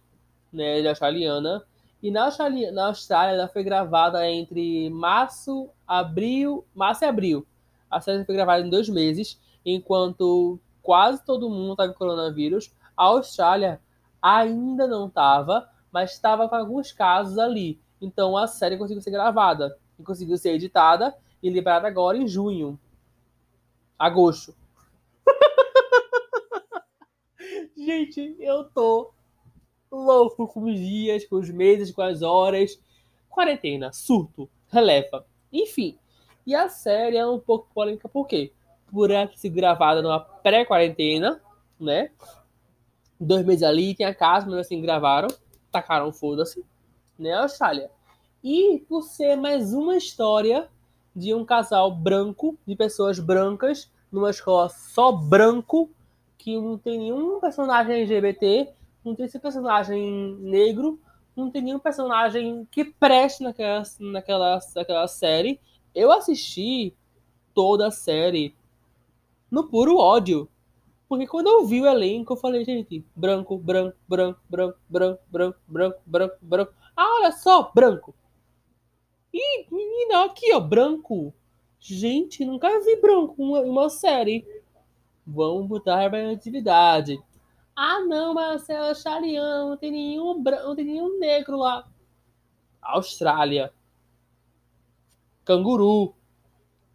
né, 0.51 0.81
de 0.81 0.87
australiana, 0.87 1.63
e 2.05 2.11
na 2.11 2.25
Austrália, 2.25 2.71
na 2.71 2.85
Austrália 2.85 3.33
ela 3.33 3.47
foi 3.47 3.63
gravada 3.63 4.29
entre 4.29 4.91
março, 4.91 5.71
abril, 5.87 6.63
março 6.71 7.03
e 7.03 7.07
abril. 7.07 7.47
A 7.89 7.99
série 7.99 8.23
foi 8.23 8.35
gravada 8.35 8.63
em 8.63 8.69
dois 8.69 8.87
meses, 8.87 9.41
enquanto 9.65 10.59
quase 10.83 11.25
todo 11.25 11.49
mundo 11.49 11.71
estava 11.71 11.91
com 11.91 11.97
coronavírus. 11.97 12.71
A 12.95 13.05
Austrália 13.05 13.81
ainda 14.21 14.85
não 14.85 15.07
estava, 15.07 15.67
mas 15.91 16.11
estava 16.11 16.47
com 16.47 16.53
alguns 16.53 16.91
casos 16.91 17.39
ali. 17.39 17.81
Então 17.99 18.37
a 18.37 18.45
série 18.45 18.77
conseguiu 18.77 19.01
ser 19.01 19.09
gravada 19.09 19.75
e 19.97 20.03
conseguiu 20.03 20.37
ser 20.37 20.51
editada 20.51 21.11
e 21.41 21.49
liberada 21.49 21.87
agora 21.87 22.19
em 22.19 22.27
junho. 22.27 22.79
Agosto. 23.97 24.53
Gente, 27.75 28.35
eu 28.37 28.65
tô 28.65 29.11
louco 30.03 30.47
com 30.47 30.63
os 30.63 30.75
dias, 30.75 31.25
com 31.25 31.37
os 31.37 31.49
meses, 31.49 31.91
com 31.91 32.01
as 32.01 32.21
horas. 32.21 32.79
Quarentena, 33.29 33.91
surto, 33.91 34.49
releva. 34.71 35.25
Enfim. 35.51 35.97
E 36.45 36.53
a 36.53 36.69
série 36.69 37.17
é 37.17 37.25
um 37.25 37.39
pouco 37.39 37.67
polêmica, 37.73 38.07
por 38.07 38.27
quê? 38.27 38.51
Por 38.91 39.09
ela 39.09 39.29
ser 39.35 39.49
gravada 39.49 40.01
numa 40.01 40.19
pré-quarentena, 40.19 41.41
né? 41.79 42.11
Dois 43.19 43.45
meses 43.45 43.63
ali, 43.63 43.95
tem 43.95 44.05
a 44.05 44.13
casa, 44.13 44.45
mas 44.45 44.59
assim, 44.59 44.81
gravaram, 44.81 45.27
tacaram 45.71 46.13
foda-se, 46.13 46.63
né? 47.17 47.33
Austrália. 47.33 47.89
E 48.43 48.85
por 48.87 49.01
ser 49.01 49.35
mais 49.35 49.73
uma 49.73 49.97
história 49.97 50.69
de 51.15 51.33
um 51.33 51.43
casal 51.43 51.91
branco, 51.91 52.57
de 52.67 52.75
pessoas 52.75 53.19
brancas, 53.19 53.91
numa 54.11 54.29
escola 54.29 54.69
só 54.69 55.11
branco, 55.11 55.89
que 56.37 56.55
não 56.59 56.77
tem 56.77 56.99
nenhum 56.99 57.39
personagem 57.39 58.01
LGBT, 58.01 58.69
não 59.05 59.15
tem 59.15 59.25
esse 59.25 59.39
personagem 59.39 60.35
negro, 60.39 60.99
não 61.35 61.51
tem 61.51 61.61
nenhum 61.61 61.79
personagem 61.79 62.67
que 62.71 62.83
preste 62.83 63.43
naquela, 63.43 63.83
naquela, 63.99 64.59
naquela 64.75 65.07
série. 65.07 65.59
Eu 65.93 66.11
assisti 66.11 66.93
toda 67.53 67.87
a 67.87 67.91
série 67.91 68.55
no 69.51 69.67
puro 69.67 69.97
ódio. 69.97 70.49
Porque 71.07 71.27
quando 71.27 71.47
eu 71.47 71.65
vi 71.65 71.81
o 71.81 71.85
elenco, 71.85 72.33
eu 72.33 72.37
falei, 72.37 72.65
gente, 72.65 73.05
branco, 73.15 73.57
branco, 73.57 73.95
branco, 74.07 74.39
branco, 74.49 74.79
branco, 74.89 75.19
branco, 75.29 75.59
branco, 75.67 76.01
branco, 76.05 76.37
branco. 76.41 76.73
Ah, 76.95 77.17
olha 77.19 77.31
só, 77.31 77.71
branco. 77.75 78.15
E, 79.31 79.67
menina, 79.71 80.25
aqui, 80.25 80.51
ó, 80.53 80.59
branco. 80.59 81.33
Gente, 81.79 82.43
nunca 82.43 82.79
vi 82.79 82.95
branco 82.95 83.35
em 83.39 83.69
uma 83.69 83.89
série. 83.89 84.43
Vamos 85.27 85.67
botar 85.67 85.99
representatividade. 85.99 87.19
Ah, 87.75 87.99
não, 88.01 88.33
Marcelo 88.33 88.95
Chariano, 88.95 89.69
não 89.71 89.77
tem 89.77 89.91
nenhum 89.91 90.41
não 90.41 90.75
tem 90.75 90.85
nenhum 90.85 91.19
negro 91.19 91.57
lá. 91.57 91.87
Austrália. 92.81 93.73
Canguru. 95.43 96.15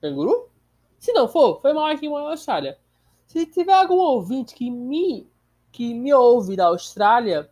Canguru? 0.00 0.50
Se 0.98 1.12
não 1.12 1.28
for, 1.28 1.60
foi 1.60 1.72
mal 1.72 1.86
aqui 1.86 2.06
em 2.06 2.14
Austrália. 2.14 2.78
Se 3.26 3.46
tiver 3.46 3.74
algum 3.74 3.96
ouvinte 3.96 4.54
que 4.54 4.70
me 4.70 5.30
que 5.72 5.94
me 5.94 6.12
ouve 6.12 6.56
da 6.56 6.66
Austrália, 6.66 7.48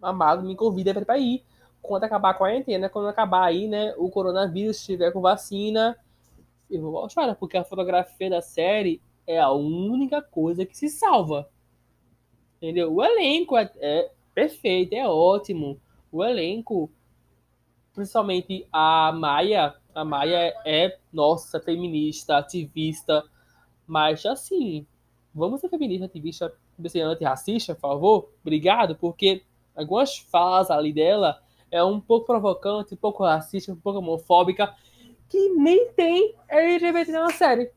amado, 0.00 0.42
me 0.42 0.56
convida 0.56 0.92
para 0.92 1.18
ir 1.18 1.44
quando 1.80 2.04
acabar 2.04 2.30
a 2.30 2.34
quarentena, 2.34 2.88
quando 2.88 3.08
acabar 3.08 3.44
aí, 3.44 3.68
né, 3.68 3.94
o 3.96 4.10
coronavírus 4.10 4.78
estiver 4.78 5.12
com 5.12 5.20
vacina, 5.20 5.96
eu 6.70 6.80
vou 6.80 6.98
à 6.98 7.02
Austrália, 7.02 7.34
porque 7.34 7.56
a 7.56 7.64
fotografia 7.64 8.30
da 8.30 8.40
série 8.40 9.02
é 9.26 9.38
a 9.38 9.50
única 9.52 10.22
coisa 10.22 10.64
que 10.64 10.76
se 10.76 10.88
salva. 10.88 11.48
Entendeu? 12.62 12.94
O 12.94 13.02
elenco 13.02 13.58
é, 13.58 13.68
é 13.80 14.08
perfeito, 14.32 14.92
é 14.92 15.08
ótimo. 15.08 15.80
O 16.12 16.24
elenco, 16.24 16.88
principalmente 17.92 18.68
a 18.72 19.10
Maia, 19.12 19.74
a 19.92 20.04
Maia 20.04 20.54
é, 20.64 20.96
nossa, 21.12 21.58
feminista, 21.58 22.36
ativista, 22.36 23.24
mas 23.84 24.24
assim, 24.24 24.86
vamos 25.34 25.60
ser 25.60 25.70
feminista, 25.70 26.06
ativista, 26.06 26.54
antirracista, 27.04 27.74
por 27.74 27.80
favor? 27.80 28.32
Obrigado, 28.42 28.94
porque 28.94 29.42
algumas 29.74 30.18
falas 30.18 30.70
ali 30.70 30.92
dela 30.92 31.42
é 31.68 31.82
um 31.82 32.00
pouco 32.00 32.26
provocante, 32.26 32.94
um 32.94 32.96
pouco 32.96 33.24
racista, 33.24 33.72
um 33.72 33.76
pouco 33.76 33.98
homofóbica, 33.98 34.72
que 35.28 35.48
nem 35.48 35.90
tem 35.94 36.36
LGBT 36.48 37.10
na 37.10 37.32
série. 37.32 37.72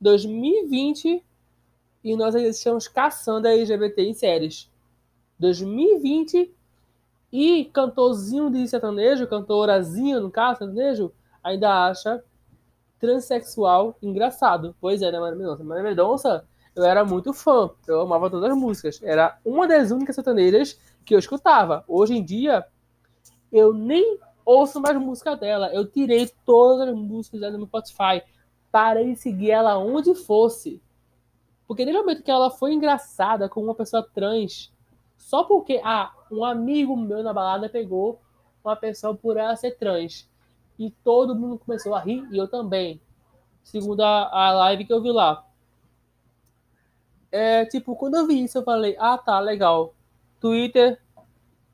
2020 0.00 1.22
e 2.02 2.16
nós 2.16 2.34
ainda 2.34 2.48
estamos 2.48 2.88
caçando 2.88 3.46
a 3.46 3.52
LGBT 3.52 4.02
em 4.02 4.14
séries. 4.14 4.70
2020 5.38 6.54
e 7.32 7.64
cantorzinho 7.66 8.50
de 8.50 8.66
sertanejo, 8.66 9.26
cantorazinho 9.26 10.20
no 10.20 10.30
caso, 10.30 10.58
sertanejo, 10.58 11.12
ainda 11.42 11.86
acha 11.86 12.22
transexual 12.98 13.96
engraçado. 14.02 14.74
Pois 14.80 15.00
é, 15.00 15.10
né, 15.10 15.18
Maria 15.18 15.36
Mendonça? 15.36 15.64
Maria 15.64 15.82
Mendonça, 15.82 16.44
eu 16.76 16.84
era 16.84 17.04
muito 17.04 17.32
fã, 17.32 17.70
eu 17.86 18.00
amava 18.00 18.30
todas 18.30 18.50
as 18.50 18.56
músicas. 18.56 19.00
Era 19.02 19.38
uma 19.44 19.66
das 19.66 19.90
únicas 19.90 20.14
sertanejas 20.14 20.78
que 21.04 21.14
eu 21.14 21.18
escutava. 21.18 21.84
Hoje 21.88 22.14
em 22.14 22.24
dia, 22.24 22.64
eu 23.50 23.72
nem 23.72 24.18
ouço 24.44 24.80
mais 24.80 24.96
música 24.98 25.34
dela. 25.36 25.72
Eu 25.72 25.86
tirei 25.86 26.30
todas 26.44 26.88
as 26.88 26.94
músicas 26.94 27.40
dela 27.40 27.56
no 27.56 27.66
Spotify. 27.66 28.22
Parei 28.70 29.14
de 29.14 29.18
seguir 29.18 29.50
ela 29.50 29.78
onde 29.78 30.14
fosse. 30.14 30.80
Porque 31.70 31.84
desde 31.84 32.00
o 32.00 32.02
momento 32.02 32.24
que 32.24 32.30
ela 32.32 32.50
foi 32.50 32.72
engraçada 32.72 33.48
com 33.48 33.62
uma 33.62 33.76
pessoa 33.76 34.02
trans, 34.02 34.72
só 35.16 35.44
porque 35.44 35.80
ah, 35.84 36.12
um 36.28 36.44
amigo 36.44 36.96
meu 36.96 37.22
na 37.22 37.32
balada 37.32 37.68
pegou 37.68 38.20
uma 38.64 38.74
pessoa 38.74 39.14
por 39.14 39.36
ela 39.36 39.54
ser 39.54 39.78
trans. 39.78 40.28
E 40.76 40.90
todo 40.90 41.32
mundo 41.32 41.60
começou 41.60 41.94
a 41.94 42.00
rir, 42.00 42.26
e 42.32 42.36
eu 42.36 42.48
também. 42.48 43.00
Segundo 43.62 44.00
a, 44.00 44.48
a 44.48 44.52
live 44.52 44.84
que 44.84 44.92
eu 44.92 45.00
vi 45.00 45.12
lá. 45.12 45.46
É, 47.30 47.64
tipo, 47.66 47.94
quando 47.94 48.16
eu 48.16 48.26
vi 48.26 48.42
isso, 48.42 48.58
eu 48.58 48.64
falei, 48.64 48.96
ah, 48.98 49.16
tá, 49.16 49.38
legal. 49.38 49.94
Twitter, 50.40 51.00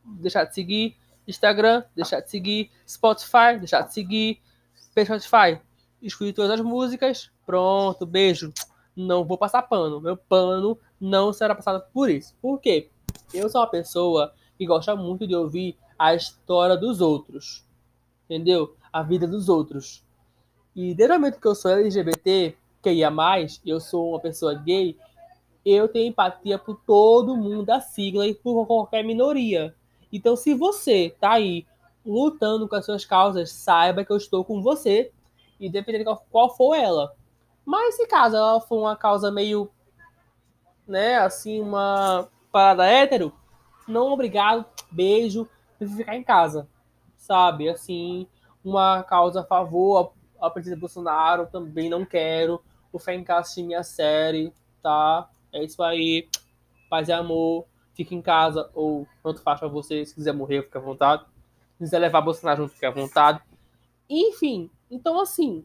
deixar 0.04 0.44
de 0.44 0.54
seguir. 0.54 0.94
Instagram, 1.26 1.82
deixar 1.94 2.20
de 2.20 2.30
seguir. 2.30 2.70
Spotify, 2.86 3.56
deixar 3.58 3.80
de 3.80 3.94
seguir. 3.94 4.42
Spotify, 4.76 5.58
escolhi 6.02 6.34
todas 6.34 6.50
as 6.50 6.60
músicas. 6.60 7.30
Pronto, 7.46 8.04
beijo 8.04 8.52
não 8.96 9.24
vou 9.24 9.36
passar 9.36 9.62
pano. 9.62 10.00
Meu 10.00 10.16
pano 10.16 10.78
não 11.00 11.32
será 11.32 11.54
passado 11.54 11.84
por 11.92 12.08
isso. 12.08 12.34
Por 12.40 12.58
quê? 12.58 12.88
Eu 13.34 13.48
sou 13.48 13.60
uma 13.60 13.66
pessoa 13.66 14.32
que 14.56 14.64
gosta 14.64 14.96
muito 14.96 15.26
de 15.26 15.34
ouvir 15.34 15.76
a 15.98 16.14
história 16.14 16.76
dos 16.76 17.00
outros. 17.00 17.64
Entendeu? 18.24 18.74
A 18.92 19.02
vida 19.02 19.26
dos 19.26 19.48
outros. 19.48 20.02
E 20.74 20.94
desde 20.94 21.14
o 21.14 21.18
momento 21.18 21.40
que 21.40 21.46
eu 21.46 21.54
sou 21.54 21.70
LGBT, 21.70 22.56
que 22.82 22.92
ia 22.92 23.10
mais, 23.10 23.60
eu 23.64 23.80
sou 23.80 24.10
uma 24.10 24.20
pessoa 24.20 24.54
gay, 24.54 24.96
eu 25.64 25.88
tenho 25.88 26.08
empatia 26.08 26.58
por 26.58 26.80
todo 26.86 27.36
mundo 27.36 27.64
da 27.64 27.80
sigla 27.80 28.26
e 28.26 28.34
por 28.34 28.66
qualquer 28.66 29.02
minoria. 29.02 29.74
Então, 30.12 30.36
se 30.36 30.54
você 30.54 31.14
tá 31.20 31.32
aí 31.32 31.66
lutando 32.04 32.68
com 32.68 32.76
as 32.76 32.84
suas 32.84 33.04
causas, 33.04 33.50
saiba 33.50 34.04
que 34.04 34.12
eu 34.12 34.16
estou 34.16 34.44
com 34.44 34.62
você, 34.62 35.10
independente 35.60 36.04
de 36.04 36.16
qual 36.30 36.54
for 36.54 36.74
ela. 36.74 37.12
Mas 37.66 37.96
se 37.96 38.06
caso 38.06 38.36
ela 38.36 38.60
for 38.60 38.78
uma 38.78 38.96
causa 38.96 39.30
meio, 39.30 39.70
né, 40.88 41.16
assim, 41.16 41.60
uma 41.60 42.28
parada 42.50 42.86
hétero, 42.86 43.32
não 43.86 44.12
obrigado, 44.12 44.64
beijo, 44.90 45.46
ficar 45.78 46.16
em 46.16 46.22
casa, 46.22 46.66
sabe? 47.18 47.68
Assim, 47.68 48.26
uma 48.64 49.02
causa 49.02 49.40
a 49.40 49.44
favor 49.44 50.12
a 50.40 50.50
presidente 50.50 50.80
Bolsonaro, 50.80 51.46
também 51.46 51.88
não 51.88 52.04
quero. 52.04 52.62
O 52.92 52.98
Fé 52.98 53.14
em 53.14 53.24
casa 53.24 53.40
assistir 53.40 53.62
minha 53.62 53.82
série, 53.82 54.52
tá? 54.82 55.28
É 55.52 55.62
isso 55.62 55.82
aí. 55.82 56.28
Paz 56.88 57.08
e 57.08 57.12
amor. 57.12 57.66
Fique 57.94 58.14
em 58.14 58.22
casa 58.22 58.70
ou 58.74 59.06
tanto 59.22 59.42
faz 59.42 59.58
pra 59.58 59.68
você. 59.68 60.04
Se 60.04 60.14
quiser 60.14 60.32
morrer, 60.32 60.62
fica 60.62 60.78
à 60.78 60.82
vontade. 60.82 61.24
Se 61.72 61.78
quiser 61.78 61.98
levar 61.98 62.20
Bolsonaro 62.20 62.62
junto, 62.62 62.74
fica 62.74 62.88
à 62.88 62.90
vontade. 62.90 63.40
Enfim, 64.08 64.70
então 64.90 65.20
assim, 65.20 65.64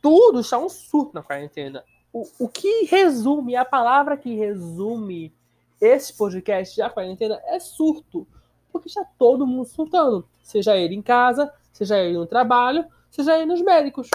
tudo 0.00 0.40
está 0.40 0.58
um 0.58 0.68
surto 0.68 1.14
na 1.14 1.22
quarentena. 1.22 1.84
O, 2.12 2.26
o 2.38 2.48
que 2.48 2.84
resume, 2.84 3.56
a 3.56 3.64
palavra 3.64 4.16
que 4.16 4.34
resume 4.34 5.32
esse 5.80 6.12
podcast 6.16 6.76
da 6.76 6.90
quarentena 6.90 7.40
é 7.46 7.58
surto. 7.58 8.26
Porque 8.72 8.88
está 8.88 9.04
todo 9.18 9.46
mundo 9.46 9.66
surtando. 9.66 10.26
Seja 10.42 10.76
ele 10.76 10.94
em 10.94 11.02
casa, 11.02 11.52
seja 11.72 11.98
ele 11.98 12.16
no 12.16 12.26
trabalho, 12.26 12.84
seja 13.10 13.36
ele 13.36 13.46
nos 13.46 13.62
médicos. 13.62 14.08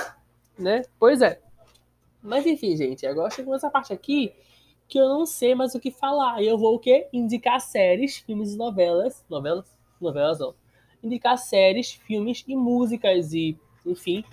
Né? 0.58 0.84
Pois 1.00 1.22
é. 1.22 1.42
Mas 2.22 2.46
enfim, 2.46 2.75
gente, 2.75 3.06
agora 3.06 3.30
chegou 3.30 3.56
essa 3.56 3.70
parte 3.70 3.92
aqui 3.92 4.34
que 4.88 5.00
eu 5.00 5.08
não 5.08 5.25
sei 5.25 5.56
mais 5.56 5.74
o 5.75 5.80
que 5.80 5.92
falar. 5.92 6.42
E 6.42 6.48
eu 6.48 6.58
vou 6.58 6.75
o 6.75 6.80
quê? 6.80 7.08
Indicar 7.12 7.60
séries, 7.60 8.18
filmes 8.18 8.54
e 8.54 8.58
novelas. 8.58 9.24
Novelas? 9.30 9.66
Novelas 10.00 10.40
não. 10.40 10.54
Indicar 11.04 11.38
séries, 11.38 11.92
filmes 11.92 12.44
e 12.48 12.56
músicas 12.56 13.34
e, 13.34 13.58
enfim, 13.86 14.24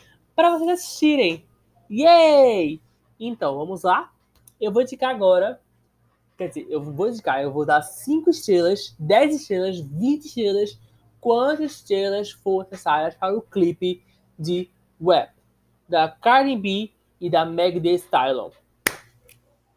para 0.40 0.56
vocês 0.56 0.70
assistirem. 0.70 1.44
Yay! 1.90 2.80
Então, 3.18 3.59
vamos 3.59 3.82
lá? 3.82 4.11
Eu 4.59 4.73
vou 4.73 4.80
indicar 4.80 5.14
agora. 5.14 5.61
Quer 6.38 6.49
dizer, 6.49 6.66
eu 6.70 6.80
vou 6.80 7.11
indicar, 7.11 7.42
eu 7.42 7.52
vou 7.52 7.66
dar 7.66 7.82
5 7.82 8.30
estrelas, 8.30 8.97
10 8.99 9.35
estrelas, 9.35 9.80
20 9.80 10.25
estrelas, 10.25 10.80
quantas 11.20 11.73
estrelas 11.73 12.30
for 12.30 12.64
necessárias 12.64 13.14
para 13.14 13.37
o 13.37 13.42
clipe 13.42 14.02
de 14.38 14.70
Web, 14.99 15.30
da 15.87 16.09
Cardi 16.09 16.56
B 16.56 16.90
e 17.20 17.28
da 17.28 17.44
Meg 17.44 17.78
Thee 17.78 17.97
Stallion. 17.97 18.49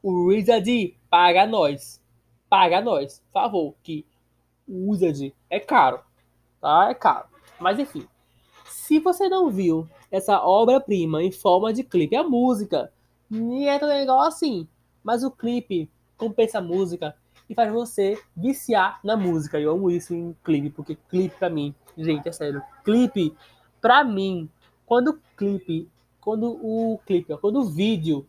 O 0.01 0.27
Wizard 0.27 0.97
paga 1.09 1.45
nós. 1.45 2.01
Paga 2.49 2.79
nós, 2.79 3.21
por 3.33 3.41
favor, 3.41 3.75
que 3.83 4.05
o 4.65 4.91
Wizard 4.91 5.35
é 5.49 5.59
caro. 5.59 5.99
Tá? 6.61 6.89
É 6.89 6.93
caro. 6.93 7.27
Mas 7.59 7.79
enfim. 7.79 8.07
Se 8.65 8.99
você 8.99 9.27
não 9.27 9.49
viu 9.49 9.89
essa 10.13 10.39
obra-prima 10.45 11.23
em 11.23 11.31
forma 11.31 11.73
de 11.73 11.83
clipe, 11.83 12.15
a 12.15 12.21
música 12.21 12.93
nem 13.27 13.67
é 13.67 13.79
tão 13.79 13.89
legal 13.89 14.19
assim. 14.19 14.67
Mas 15.03 15.23
o 15.23 15.31
clipe 15.31 15.89
compensa 16.15 16.59
a 16.59 16.61
música 16.61 17.15
e 17.49 17.55
faz 17.55 17.73
você 17.73 18.21
viciar 18.37 18.99
na 19.03 19.17
música. 19.17 19.59
Eu 19.59 19.71
amo 19.71 19.89
isso 19.89 20.13
em 20.13 20.37
clipe, 20.43 20.69
porque 20.69 20.95
clipe 21.09 21.35
pra 21.39 21.49
mim, 21.49 21.73
gente, 21.97 22.29
é 22.29 22.31
sério. 22.31 22.61
Clipe, 22.83 23.35
pra 23.81 24.03
mim, 24.03 24.47
quando 24.85 25.07
o 25.09 25.19
clipe, 25.35 25.89
quando 26.21 26.59
o 26.61 26.99
clipe, 27.07 27.35
quando 27.37 27.61
o 27.61 27.65
vídeo, 27.65 28.23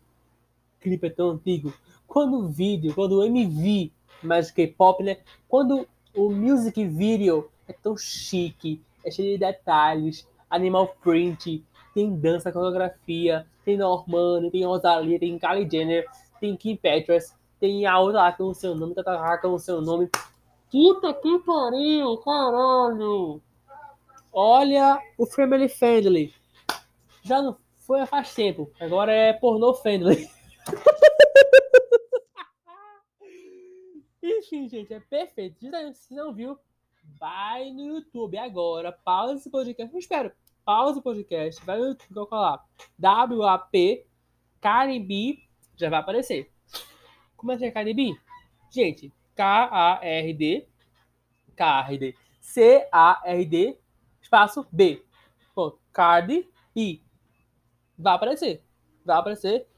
clipe 0.80 1.06
é 1.06 1.10
tão 1.10 1.32
antigo, 1.32 1.70
quando 2.06 2.38
o 2.38 2.48
vídeo, 2.48 2.94
quando 2.94 3.18
o 3.18 3.24
MV, 3.24 3.92
mais 4.22 4.50
K-pop, 4.50 5.04
né? 5.04 5.18
Quando 5.46 5.86
o 6.16 6.30
music 6.30 6.82
video 6.86 7.50
é 7.68 7.74
tão 7.74 7.94
chique, 7.94 8.80
é 9.04 9.10
cheio 9.10 9.32
de 9.32 9.44
detalhes, 9.44 10.26
animal 10.48 10.96
print, 11.02 11.62
tem 11.94 12.14
dança, 12.14 12.52
coreografia, 12.52 13.46
tem 13.64 13.76
Normani, 13.76 14.50
tem 14.50 14.64
Rosalia, 14.64 15.18
tem 15.18 15.38
Kylie 15.38 15.70
Jenner, 15.70 16.06
tem 16.40 16.56
Kim 16.56 16.76
Petras, 16.76 17.36
tem 17.60 17.86
a 17.86 17.98
outra 17.98 18.22
lá 18.22 18.32
com 18.32 18.44
o 18.44 18.54
seu 18.54 18.74
nome, 18.74 18.94
Tata 18.94 19.38
com 19.38 19.54
o 19.54 19.58
seu 19.58 19.80
nome. 19.80 20.10
Puta 20.70 21.14
que 21.14 21.38
pariu, 21.38 22.16
caralho! 22.18 23.40
Olha 24.32 25.00
o 25.16 25.24
Family 25.24 25.68
Friendly. 25.68 26.34
Já 27.22 27.40
não 27.40 27.56
foi 27.86 28.04
faz 28.06 28.34
tempo. 28.34 28.70
Agora 28.80 29.12
é 29.12 29.32
pornô 29.32 29.74
friendly. 29.74 30.28
Enfim, 34.22 34.68
gente, 34.68 34.92
é 34.92 35.00
perfeito. 35.00 35.56
Se 35.94 36.14
não 36.14 36.32
viu, 36.32 36.58
vai 37.18 37.70
no 37.70 37.84
YouTube 37.84 38.38
agora. 38.38 38.90
Pausa 38.90 39.34
esse 39.34 39.50
podcast. 39.50 39.92
Eu 39.92 39.98
espero. 39.98 40.32
Pausa 40.64 40.98
o 40.98 41.02
podcast. 41.02 41.64
Vai 41.64 41.78
no 41.78 41.88
YouTube, 41.88 42.14
coloca 42.14 42.36
lá. 42.36 42.64
WAP 42.98 44.06
Karen 44.60 45.06
Já 45.76 45.90
vai 45.90 46.00
aparecer. 46.00 46.50
Como 47.36 47.52
é 47.52 47.58
que 47.58 47.66
é 47.66 47.92
B? 47.92 48.16
Gente, 48.70 49.12
K-A-R-D 49.36 50.66
K-A-R-D 51.54 52.16
C-A-R-D 52.40 53.78
espaço 54.22 54.66
B. 54.72 55.04
Ponto. 55.54 55.78
Cardi 55.92 56.48
B 56.74 57.02
vai 57.98 58.14
aparecer. 58.14 58.64
Vai 59.04 59.16
aparecer 59.18 59.68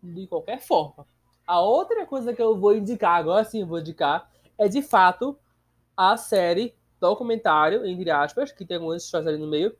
de 0.00 0.26
qualquer 0.28 0.60
forma. 0.60 1.06
A 1.44 1.60
outra 1.60 2.06
coisa 2.06 2.32
que 2.32 2.40
eu 2.40 2.56
vou 2.56 2.76
indicar, 2.76 3.16
agora 3.16 3.44
sim 3.44 3.64
vou 3.64 3.80
indicar, 3.80 4.30
é 4.56 4.68
de 4.68 4.80
fato 4.80 5.38
a 5.96 6.16
série 6.16 6.74
documentário, 7.00 7.84
entre 7.84 8.10
aspas, 8.10 8.52
que 8.52 8.64
tem 8.64 8.76
algumas 8.76 9.04
histórias 9.04 9.28
ali 9.28 9.38
no 9.38 9.48
meio, 9.48 9.76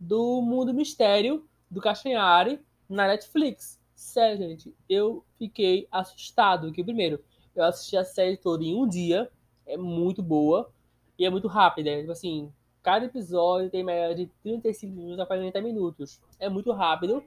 do 0.00 0.40
Mundo 0.40 0.74
Mistério 0.74 1.46
do 1.70 1.80
Castanhari 1.80 2.58
na 2.88 3.06
Netflix. 3.06 3.78
Sério, 3.94 4.38
gente, 4.38 4.74
eu 4.88 5.24
fiquei 5.38 5.86
assustado. 5.92 6.72
Que 6.72 6.82
primeiro, 6.82 7.22
eu 7.54 7.64
assisti 7.64 7.96
a 7.96 8.04
série 8.04 8.38
toda 8.38 8.64
em 8.64 8.74
um 8.74 8.88
dia, 8.88 9.30
é 9.66 9.76
muito 9.76 10.22
boa 10.22 10.72
e 11.18 11.26
é 11.26 11.30
muito 11.30 11.46
rápida. 11.46 12.00
Tipo 12.00 12.12
assim, 12.12 12.50
Cada 12.82 13.04
episódio 13.04 13.68
tem 13.68 13.84
média 13.84 14.14
de 14.14 14.26
35 14.42 14.94
minutos 14.94 15.20
a 15.20 15.26
40 15.26 15.60
minutos. 15.60 16.20
É 16.38 16.48
muito 16.48 16.72
rápido 16.72 17.22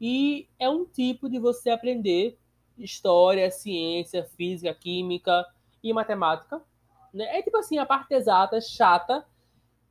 e 0.00 0.46
é 0.58 0.68
um 0.68 0.84
tipo 0.84 1.28
de 1.30 1.38
você 1.38 1.70
aprender 1.70 2.38
história, 2.76 3.50
ciência, 3.50 4.24
física, 4.36 4.72
química 4.74 5.46
e 5.82 5.92
matemática. 5.92 6.60
Né? 7.12 7.38
É 7.38 7.42
tipo 7.42 7.56
assim, 7.56 7.78
a 7.78 7.86
parte 7.86 8.12
exata, 8.12 8.60
chata, 8.60 9.26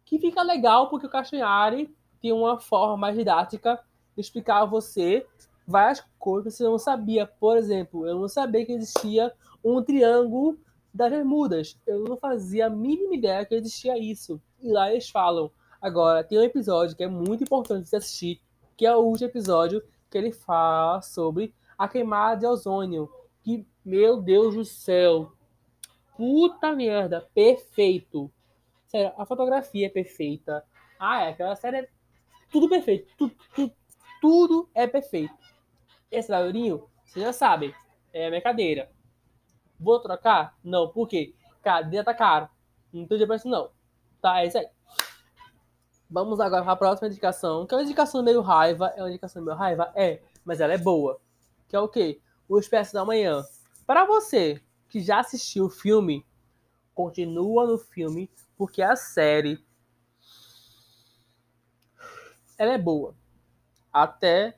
que 0.05 0.19
fica 0.19 0.41
legal 0.43 0.87
porque 0.89 1.07
o 1.07 1.09
Castanhari 1.09 1.93
tem 2.21 2.31
uma 2.31 2.59
forma 2.59 2.97
mais 2.97 3.15
didática 3.15 3.79
de 4.15 4.21
explicar 4.21 4.61
a 4.61 4.65
você 4.65 5.25
várias 5.67 6.03
coisas 6.17 6.53
que 6.53 6.57
você 6.57 6.63
não 6.63 6.79
sabia. 6.79 7.25
Por 7.25 7.57
exemplo, 7.57 8.07
eu 8.07 8.19
não 8.19 8.27
sabia 8.27 8.65
que 8.65 8.71
existia 8.71 9.33
um 9.63 9.83
triângulo 9.83 10.57
das 10.93 11.11
Bermudas. 11.11 11.77
Eu 11.85 12.05
não 12.05 12.17
fazia 12.17 12.67
a 12.67 12.69
mínima 12.69 13.15
ideia 13.15 13.45
que 13.45 13.55
existia 13.55 13.97
isso. 13.97 14.41
E 14.61 14.71
lá 14.71 14.91
eles 14.91 15.09
falam. 15.09 15.51
Agora, 15.81 16.23
tem 16.23 16.39
um 16.39 16.43
episódio 16.43 16.95
que 16.95 17.03
é 17.03 17.07
muito 17.07 17.43
importante 17.43 17.89
de 17.89 17.95
assistir, 17.95 18.41
que 18.75 18.85
é 18.85 18.95
o 18.95 19.01
último 19.01 19.29
episódio 19.29 19.83
que 20.09 20.17
ele 20.17 20.31
fala 20.31 21.01
sobre 21.01 21.53
a 21.77 21.87
queimada 21.87 22.39
de 22.39 22.45
ozônio. 22.47 23.09
Que, 23.43 23.65
meu 23.85 24.21
Deus 24.21 24.55
do 24.55 24.65
céu, 24.65 25.31
puta 26.15 26.71
merda, 26.73 27.27
perfeito. 27.33 28.31
Sério, 28.87 29.13
a 29.17 29.25
fotografia 29.25 29.85
é 29.85 29.89
perfeita. 29.89 30.63
Ah, 30.99 31.25
é, 31.25 31.29
aquela 31.29 31.55
série 31.55 31.77
é 31.77 31.89
tudo 32.51 32.69
perfeito. 32.69 33.11
Tudo, 33.17 33.35
tudo, 33.53 33.73
tudo 34.21 34.69
é 34.73 34.87
perfeito. 34.87 35.33
Esse 36.09 36.29
barulhinho, 36.29 36.89
vocês 37.05 37.25
já 37.25 37.33
sabem, 37.33 37.73
é 38.13 38.27
a 38.27 38.29
minha 38.29 38.41
cadeira. 38.41 38.91
Vou 39.79 39.99
trocar? 39.99 40.57
Não, 40.63 40.89
por 40.89 41.07
quê? 41.07 41.35
Cadeira 41.61 42.03
tá 42.03 42.13
caro. 42.13 42.49
Não 42.91 43.05
tô 43.05 43.17
de 43.17 43.27
preço, 43.27 43.47
não. 43.47 43.71
Tá, 44.21 44.41
é 44.41 44.47
isso 44.47 44.57
aí. 44.57 44.67
Vamos 46.09 46.39
agora 46.39 46.63
para 46.63 46.71
a 46.71 46.77
próxima 46.77 47.09
indicação, 47.09 47.67
que 47.67 47.73
é 47.73 47.77
uma 47.77 47.83
indicação 47.83 48.23
meio 48.23 48.41
raiva. 48.41 48.93
É 48.95 49.01
uma 49.01 49.09
indicação 49.09 49.43
meio 49.43 49.57
raiva? 49.57 49.91
É, 49.93 50.21
mas 50.43 50.61
ela 50.61 50.73
é 50.73 50.77
boa. 50.77 51.19
Que 51.67 51.75
é 51.75 51.79
o 51.79 51.87
quê? 51.87 52.21
O 52.47 52.57
Expresso 52.57 52.93
da 52.93 53.03
Manhã. 53.03 53.43
Para 53.85 54.05
você 54.05 54.61
que 54.87 55.01
já 55.01 55.19
assistiu 55.19 55.65
o 55.65 55.69
filme, 55.69 56.25
continua 56.95 57.67
no 57.67 57.77
filme, 57.77 58.31
porque 58.57 58.81
a 58.81 58.95
série 58.95 59.63
ela 62.57 62.73
é 62.73 62.77
boa. 62.77 63.15
Até 63.91 64.57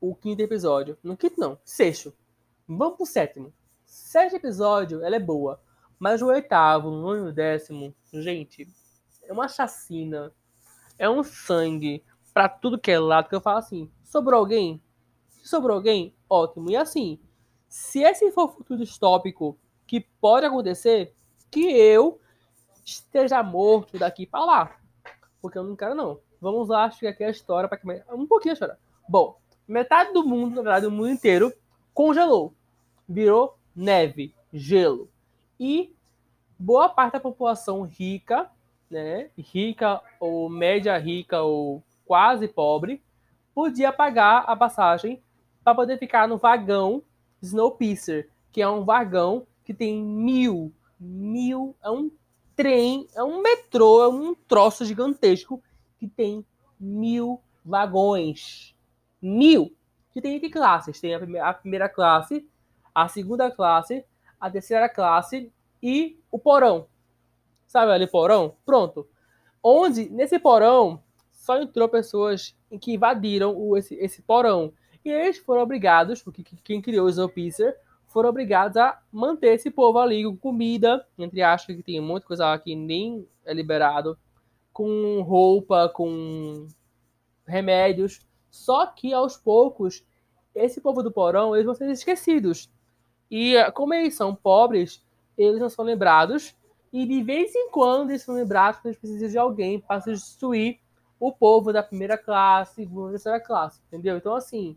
o 0.00 0.14
quinto 0.14 0.42
episódio. 0.42 0.98
No 1.02 1.16
quinto, 1.16 1.40
não. 1.40 1.58
Sexto. 1.64 2.14
Vamos 2.66 2.96
pro 2.96 3.06
sétimo. 3.06 3.52
Sétimo 3.84 4.38
episódio, 4.38 5.04
ela 5.04 5.16
é 5.16 5.20
boa. 5.20 5.60
Mas 5.98 6.20
o 6.20 6.26
oitavo, 6.26 6.88
o 6.88 7.00
nono 7.00 7.26
e 7.26 7.30
o 7.30 7.32
décimo, 7.32 7.94
gente, 8.12 8.68
é 9.22 9.32
uma 9.32 9.48
chacina. 9.48 10.32
É 10.98 11.08
um 11.08 11.22
sangue 11.22 12.04
pra 12.34 12.48
tudo 12.48 12.78
que 12.78 12.90
é 12.90 12.98
lado 12.98 13.28
que 13.28 13.34
eu 13.34 13.40
falo 13.40 13.58
assim. 13.58 13.90
Sobrou 14.04 14.38
alguém? 14.38 14.82
Se 15.30 15.48
sobrou 15.48 15.76
alguém, 15.76 16.14
ótimo. 16.28 16.70
E 16.70 16.76
assim, 16.76 17.18
se 17.68 18.02
esse 18.02 18.30
for 18.32 18.44
o 18.44 18.52
futuro 18.52 18.80
distópico 18.80 19.58
que 19.86 20.00
pode 20.20 20.44
acontecer, 20.44 21.14
que 21.50 21.70
eu 21.70 22.20
esteja 22.84 23.42
morto 23.42 23.98
daqui 23.98 24.26
para 24.26 24.44
lá. 24.44 24.76
Porque 25.40 25.58
eu 25.58 25.64
não 25.64 25.76
quero, 25.76 25.94
não. 25.94 26.20
Vamos 26.46 26.68
lá, 26.68 26.84
acho 26.84 27.00
que 27.00 27.08
aqui 27.08 27.24
é 27.24 27.26
a 27.26 27.30
história 27.30 27.68
para 27.68 27.80
Um 28.14 28.24
pouquinho 28.24 28.52
a 28.52 28.54
história. 28.54 28.78
Bom, 29.08 29.36
metade 29.66 30.12
do 30.12 30.24
mundo, 30.24 30.54
na 30.54 30.62
verdade, 30.62 30.86
o 30.86 30.92
mundo 30.92 31.10
inteiro, 31.10 31.52
congelou. 31.92 32.54
Virou 33.08 33.58
neve, 33.74 34.32
gelo. 34.52 35.10
E 35.58 35.92
boa 36.56 36.88
parte 36.88 37.14
da 37.14 37.20
população 37.20 37.82
rica, 37.82 38.48
né? 38.88 39.28
Rica 39.36 40.00
ou 40.20 40.48
média 40.48 40.96
rica 40.98 41.42
ou 41.42 41.82
quase 42.04 42.46
pobre, 42.46 43.02
podia 43.52 43.92
pagar 43.92 44.44
a 44.46 44.54
passagem 44.54 45.20
para 45.64 45.74
poder 45.74 45.98
ficar 45.98 46.28
no 46.28 46.38
vagão 46.38 47.02
Snowpiercer, 47.42 48.30
que 48.52 48.62
é 48.62 48.68
um 48.68 48.84
vagão 48.84 49.48
que 49.64 49.74
tem 49.74 50.00
mil, 50.00 50.72
mil, 51.00 51.74
é 51.82 51.90
um 51.90 52.08
trem, 52.54 53.08
é 53.16 53.24
um 53.24 53.42
metrô, 53.42 54.04
é 54.04 54.08
um 54.08 54.32
troço 54.32 54.84
gigantesco 54.84 55.60
que 55.98 56.08
tem 56.08 56.44
mil 56.78 57.40
vagões. 57.64 58.74
Mil! 59.20 59.74
Que 60.12 60.20
tem 60.20 60.40
que 60.40 60.48
classes? 60.48 61.00
Tem 61.00 61.14
a 61.14 61.52
primeira, 61.52 61.88
classe, 61.88 62.48
a 62.94 63.08
segunda 63.08 63.50
classe, 63.50 64.04
a 64.40 64.50
terceira 64.50 64.88
classe 64.88 65.52
e 65.82 66.18
o 66.30 66.38
porão. 66.38 66.86
Sabe 67.66 67.92
ali 67.92 68.06
porão? 68.06 68.56
Pronto. 68.64 69.06
Onde, 69.62 70.08
nesse 70.08 70.38
porão, 70.38 71.02
só 71.32 71.60
entrou 71.60 71.88
pessoas 71.88 72.56
que 72.80 72.94
invadiram 72.94 73.54
o, 73.56 73.76
esse, 73.76 73.94
esse 73.96 74.22
porão. 74.22 74.72
E 75.04 75.10
eles 75.10 75.38
foram 75.38 75.62
obrigados, 75.62 76.22
porque 76.22 76.42
quem 76.64 76.80
criou 76.80 77.06
o 77.06 77.10
Snowpiercer, 77.10 77.76
foram 78.08 78.30
obrigados 78.30 78.76
a 78.76 78.98
manter 79.12 79.54
esse 79.54 79.70
povo 79.70 79.98
ali 79.98 80.24
com 80.24 80.36
comida, 80.36 81.06
entre 81.18 81.42
aspas, 81.42 81.76
que 81.76 81.82
tem 81.82 82.00
muita 82.00 82.26
coisa 82.26 82.46
lá 82.46 82.58
que 82.58 82.74
nem 82.74 83.28
é 83.44 83.52
liberado, 83.52 84.18
com 84.76 85.22
roupa, 85.22 85.88
com 85.88 86.68
remédios. 87.46 88.20
Só 88.50 88.84
que 88.84 89.10
aos 89.10 89.34
poucos, 89.34 90.04
esse 90.54 90.82
povo 90.82 91.02
do 91.02 91.10
porão, 91.10 91.54
eles 91.54 91.64
vão 91.64 91.74
ser 91.74 91.88
esquecidos. 91.88 92.70
E 93.30 93.54
como 93.72 93.94
eles 93.94 94.14
são 94.14 94.34
pobres, 94.34 95.02
eles 95.38 95.58
não 95.58 95.70
são 95.70 95.82
lembrados. 95.82 96.54
E 96.92 97.06
de 97.06 97.22
vez 97.22 97.54
em 97.54 97.70
quando 97.70 98.10
eles 98.10 98.20
são 98.20 98.34
lembrados 98.34 98.78
que 98.78 98.88
eles 98.88 98.98
precisam 98.98 99.30
de 99.30 99.38
alguém 99.38 99.80
para 99.80 100.02
substituir 100.02 100.78
o 101.18 101.32
povo 101.32 101.72
da 101.72 101.82
primeira 101.82 102.18
classe, 102.18 102.74
segunda, 102.74 103.12
terceira 103.12 103.40
classe, 103.40 103.80
entendeu? 103.86 104.18
Então, 104.18 104.34
assim, 104.34 104.76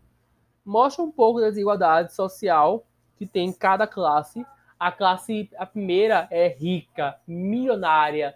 mostra 0.64 1.04
um 1.04 1.12
pouco 1.12 1.42
da 1.42 1.50
desigualdade 1.50 2.14
social 2.14 2.86
que 3.16 3.26
tem 3.26 3.52
cada 3.52 3.86
classe. 3.86 4.46
A 4.78 4.90
classe, 4.90 5.50
a 5.58 5.66
primeira 5.66 6.26
é 6.30 6.48
rica, 6.48 7.20
milionária, 7.26 8.34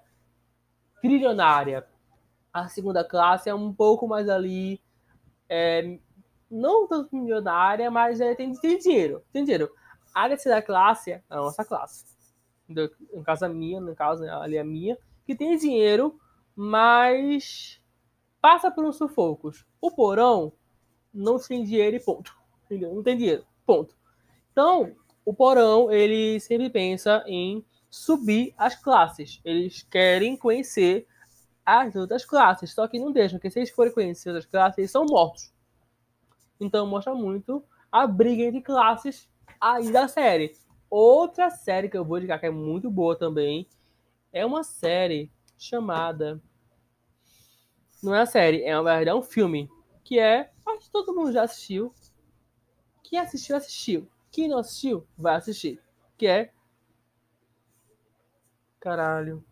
trilionária. 1.05 1.87
A 2.51 2.67
segunda 2.67 3.05
classe 3.05 3.51
é 3.51 3.55
um 3.55 3.75
pouco 3.75 4.09
mais 4.09 4.27
ali, 4.27 4.81
é, 5.47 5.99
não 6.51 6.89
tanto 6.89 7.15
milionária, 7.15 7.91
mas 7.91 8.23
é, 8.23 8.35
tem, 8.35 8.55
tem 8.55 8.79
dinheiro, 8.79 9.23
tem 9.31 9.45
dinheiro. 9.45 9.71
A 10.15 10.27
terceira 10.29 10.63
classe 10.63 11.13
é 11.13 11.23
a 11.29 11.37
nossa 11.37 11.63
classe. 11.63 12.07
No 12.67 13.23
caso 13.23 13.45
a 13.45 13.49
minha, 13.51 13.83
no 13.83 13.95
caso 13.95 14.25
ali 14.25 14.57
a 14.57 14.65
minha, 14.65 14.97
que 15.27 15.35
tem 15.35 15.59
dinheiro, 15.59 16.19
mas 16.57 17.83
passa 18.41 18.71
por 18.71 18.83
uns 18.83 18.97
sufocos. 18.97 19.67
O 19.83 19.91
porão 19.91 20.55
não 21.13 21.39
tem 21.39 21.65
dinheiro 21.65 21.97
e 21.97 22.01
ponto. 22.01 22.35
Não 22.71 23.03
tem 23.03 23.19
dinheiro, 23.19 23.45
ponto. 23.67 23.95
Então, 24.53 24.97
o 25.23 25.35
porão, 25.35 25.93
ele 25.93 26.41
sempre 26.41 26.71
pensa 26.71 27.23
em 27.27 27.63
subir 27.95 28.53
as 28.59 28.75
classes. 28.75 29.41
Eles 29.45 29.83
querem 29.83 30.37
conhecer 30.37 31.07
as 31.65 31.95
outras 31.95 32.25
classes, 32.25 32.75
só 32.75 32.89
que 32.89 32.99
não 32.99 33.13
deixam, 33.13 33.39
porque 33.39 33.51
se 33.51 33.61
eles 33.61 33.71
forem 33.71 33.95
conhecer 33.95 34.35
as 34.37 34.45
classes, 34.45 34.79
eles 34.79 34.91
são 34.91 35.07
mortos. 35.07 35.53
Então 36.61 36.87
mostra 36.87 37.15
muito 37.15 37.65
a 37.93 38.05
briga 38.05 38.43
entre 38.43 38.61
classes 38.61 39.31
aí 39.61 39.93
da 39.93 40.09
série. 40.09 40.57
Outra 40.91 41.51
série 41.51 41.89
que 41.89 41.97
eu 41.97 42.05
vou 42.05 42.19
indicar 42.19 42.41
que 42.41 42.47
é 42.47 42.51
muito 42.51 42.91
boa 42.91 43.17
também 43.17 43.69
é 44.33 44.45
uma 44.45 44.65
série 44.65 45.31
chamada. 45.57 46.43
Não 48.03 48.13
é 48.13 48.19
uma 48.19 48.27
série, 48.27 48.65
é, 48.65 48.79
uma, 48.79 48.93
é 48.93 49.15
um 49.15 49.23
filme. 49.23 49.71
Que 50.03 50.19
é. 50.19 50.51
Acho 50.67 50.87
que 50.87 50.91
todo 50.91 51.15
mundo 51.15 51.33
já 51.33 51.45
assistiu. 51.45 51.95
Quem 53.05 53.21
assistiu, 53.21 53.57
assistiu. 53.57 54.09
Quem 54.33 54.49
não 54.49 54.59
assistiu, 54.59 55.07
vai 55.17 55.37
assistir. 55.37 55.81
Que 56.19 56.27
é. 56.27 56.54
Caralho. 58.85 59.43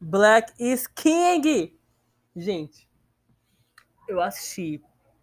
Black 0.00 0.52
is 0.58 0.88
King! 0.88 1.78
Gente, 2.34 2.88
eu 4.08 4.20
assisti 4.20 4.82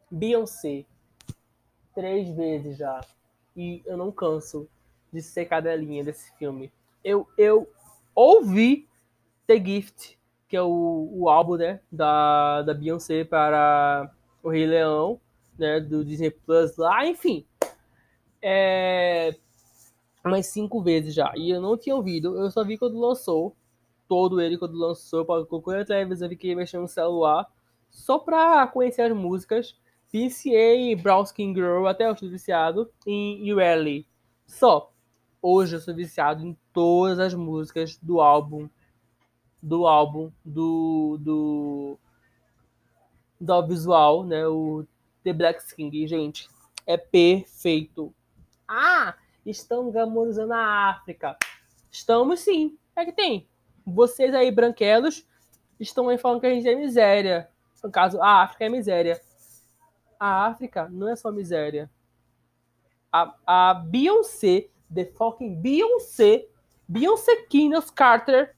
Beyoncé 0.09 0.85
três 1.93 2.29
vezes 2.29 2.77
já. 2.77 3.01
E 3.57 3.83
eu 3.85 3.97
não 3.97 4.13
canso 4.13 4.69
de 5.11 5.21
ser 5.21 5.43
cadelinha 5.43 6.05
desse 6.05 6.33
filme. 6.37 6.71
Eu, 7.03 7.27
eu 7.37 7.69
ouvi 8.15 8.87
The 9.45 9.57
Gift, 9.61 10.17
que 10.47 10.55
é 10.55 10.61
o, 10.61 11.09
o 11.11 11.27
álbum 11.27 11.57
né, 11.57 11.81
da, 11.91 12.61
da 12.61 12.73
Beyoncé 12.73 13.25
para 13.25 14.09
o 14.41 14.47
Rei 14.47 14.65
Leão, 14.65 15.19
né, 15.57 15.81
do 15.81 16.05
Disney 16.05 16.31
Plus 16.31 16.77
lá, 16.77 17.05
enfim 17.05 17.45
é, 18.41 19.35
umas 20.23 20.47
cinco 20.47 20.81
vezes 20.81 21.13
já. 21.13 21.31
E 21.35 21.49
eu 21.49 21.61
não 21.61 21.77
tinha 21.77 21.95
ouvido, 21.95 22.37
eu 22.37 22.49
só 22.51 22.63
vi 22.63 22.77
quando 22.77 22.99
lançou. 22.99 23.55
Todo 24.07 24.41
ele 24.41 24.57
quando 24.57 24.77
lançou, 24.77 25.25
qualquer 25.25 25.85
televisão 25.85 26.27
eu 26.27 26.31
fiquei 26.31 26.55
mexendo 26.55 26.81
no 26.81 26.87
celular. 26.87 27.47
Só 27.89 28.17
pra 28.17 28.65
conhecer 28.67 29.03
as 29.03 29.13
músicas. 29.13 29.75
Viciei 30.11 30.95
Brown 30.95 31.23
Skin 31.23 31.53
Girl, 31.53 31.85
até 31.85 32.07
eu 32.07 32.13
estou 32.13 32.29
viciado 32.29 32.91
em 33.05 33.51
Ureli. 33.51 34.07
Só. 34.47 34.91
Hoje 35.41 35.75
eu 35.75 35.79
sou 35.79 35.93
viciado 35.93 36.43
em 36.43 36.57
todas 36.73 37.19
as 37.19 37.33
músicas 37.33 37.97
do 37.97 38.19
álbum. 38.19 38.67
Do 39.61 39.85
álbum, 39.85 40.31
do. 40.43 41.17
do. 41.19 41.99
do 43.39 43.67
visual, 43.67 44.23
né? 44.23 44.47
O 44.47 44.85
The 45.23 45.33
Black 45.33 45.61
Skin, 45.61 46.07
gente. 46.07 46.49
É 46.87 46.97
perfeito 46.97 48.11
ah, 48.69 49.15
estamos 49.49 49.91
glamorizando 49.91 50.53
a 50.53 50.89
África. 50.89 51.37
Estamos 51.91 52.41
sim. 52.41 52.77
É 52.95 53.05
que 53.05 53.11
tem. 53.11 53.47
Vocês 53.85 54.33
aí, 54.33 54.51
branquelos, 54.51 55.25
estão 55.79 56.09
aí 56.09 56.17
falando 56.17 56.41
que 56.41 56.47
a 56.47 56.53
gente 56.53 56.67
é 56.67 56.75
miséria. 56.75 57.49
No 57.83 57.91
caso, 57.91 58.21
a 58.21 58.43
África 58.43 58.65
é 58.65 58.69
miséria. 58.69 59.19
A 60.19 60.45
África 60.47 60.87
não 60.89 61.09
é 61.09 61.15
só 61.15 61.31
miséria. 61.31 61.89
A, 63.11 63.33
a 63.45 63.73
Beyoncé, 63.73 64.69
the 64.93 65.05
fucking 65.05 65.55
Beyoncé, 65.55 66.47
Beyoncé 66.87 67.37
Kenneth 67.49 67.91
Carter, 67.95 68.55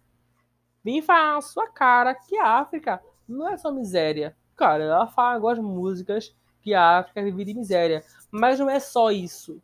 vem 0.84 1.02
falar 1.02 1.36
na 1.36 1.42
sua 1.42 1.68
cara 1.68 2.14
que 2.16 2.36
a 2.38 2.60
África 2.60 3.02
não 3.28 3.48
é 3.48 3.58
só 3.58 3.72
miséria. 3.72 4.36
Cara, 4.56 4.84
ela 4.84 5.08
fala 5.08 5.36
algumas 5.36 5.60
músicas 5.60 6.36
que 6.62 6.74
a 6.74 7.00
África 7.00 7.24
vive 7.24 7.46
de 7.46 7.54
miséria. 7.54 8.04
Mas 8.30 8.60
não 8.60 8.70
é 8.70 8.80
só 8.80 9.12
isso 9.12 9.62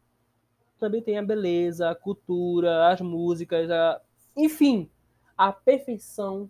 também 0.80 1.02
tem 1.02 1.18
a 1.18 1.24
beleza, 1.24 1.90
a 1.90 1.96
cultura, 1.96 2.92
as 2.92 3.02
músicas, 3.02 3.70
a... 3.70 4.02
enfim, 4.36 4.90
a 5.38 5.52
perfeição 5.52 6.50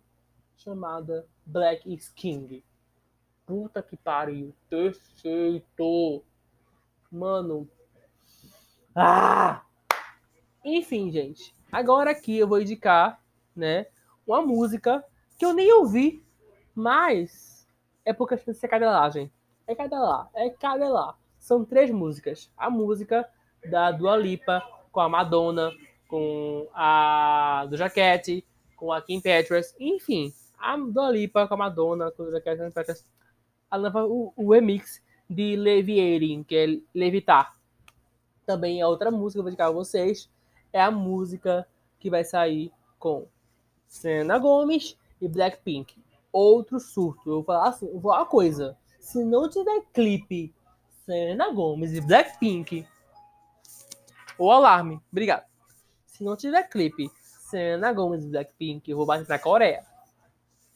chamada 0.55 1.27
Black 1.45 1.91
is 1.91 2.09
King. 2.09 2.63
Puta 3.45 3.81
que 3.81 3.95
pariu, 3.95 4.53
perfeito. 4.69 6.23
Mano. 7.11 7.69
Ah! 8.93 9.63
Enfim, 10.63 11.09
gente. 11.11 11.55
Agora 11.71 12.11
aqui 12.11 12.37
eu 12.37 12.47
vou 12.47 12.61
indicar, 12.61 13.21
né, 13.55 13.87
uma 14.25 14.41
música 14.41 15.03
que 15.37 15.45
eu 15.45 15.53
nem 15.53 15.71
ouvi, 15.71 16.23
mas 16.75 17.67
é 18.03 18.11
porque 18.11 18.33
as 18.33 18.41
pessoas 18.41 18.63
é 18.63 18.67
cadelagem. 18.67 19.31
É 19.65 19.75
cadelar, 19.75 20.29
é 20.33 20.49
cadelar. 20.49 21.17
São 21.37 21.63
três 21.63 21.91
músicas. 21.91 22.51
A 22.57 22.69
música 22.69 23.29
da 23.69 23.91
Dua 23.91 24.15
Lipa, 24.15 24.63
com 24.91 24.99
a 24.99 25.09
Madonna, 25.09 25.71
com 26.07 26.67
a 26.73 27.65
do 27.69 27.77
Jaquette, 27.77 28.45
com 28.75 28.91
a 28.91 29.01
Kim 29.01 29.19
Petras, 29.19 29.75
enfim, 29.79 30.33
a 30.57 30.77
Dua 30.77 31.11
Lipa 31.11 31.47
com 31.47 31.53
a 31.53 31.57
Madonna, 31.57 32.11
com 32.11 32.23
a 32.23 32.31
Jaquette, 32.31 32.63
Kim 32.63 32.71
Petras, 32.71 33.05
ela 33.71 33.91
o, 34.05 34.33
o 34.35 34.51
remix 34.51 35.01
de 35.29 35.55
Leviating, 35.55 36.43
que 36.43 36.55
é 36.55 36.97
levitar. 36.97 37.57
Também 38.45 38.79
é 38.79 38.87
outra 38.87 39.11
música 39.11 39.33
que 39.33 39.39
eu 39.39 39.43
vou 39.43 39.49
indicar 39.49 39.67
a 39.67 39.71
vocês. 39.71 40.29
É 40.71 40.81
a 40.81 40.89
música 40.89 41.67
que 41.99 42.09
vai 42.09 42.23
sair 42.23 42.71
com 42.97 43.27
Selena 43.87 44.37
Gomes 44.37 44.97
e 45.21 45.27
Blackpink. 45.27 45.95
Outro 46.31 46.79
surto. 46.79 47.29
Eu 47.29 47.35
vou 47.35 47.43
falar 47.43 47.69
assim, 47.69 47.87
eu 47.87 47.93
vou 47.93 48.03
falar 48.03 48.19
uma 48.19 48.25
coisa. 48.25 48.77
Se 48.99 49.23
não 49.23 49.49
tiver 49.49 49.81
clipe 49.93 50.53
Selena 51.05 51.51
Gomes 51.51 51.93
e 51.93 52.01
Blackpink, 52.01 52.85
o 54.37 54.51
alarme, 54.51 55.01
obrigado. 55.11 55.45
Se 56.05 56.23
não 56.23 56.35
tiver 56.35 56.63
clipe 56.63 57.09
Selena 57.19 57.93
Gomes 57.93 58.23
e 58.23 58.29
Blackpink, 58.29 58.89
eu 58.89 58.97
vou 58.97 59.05
bater 59.05 59.25
pra 59.25 59.39
Coreia. 59.39 59.85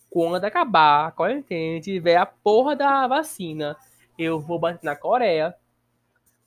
Quando 0.09 0.43
acabar 0.43 1.07
a 1.07 1.11
quarentena 1.11 1.77
e 1.77 1.81
tiver 1.81 2.17
a 2.17 2.25
porra 2.25 2.75
da 2.75 3.07
vacina, 3.07 3.77
eu 4.17 4.39
vou 4.39 4.59
bater 4.59 4.85
na 4.85 4.95
Coreia, 4.95 5.55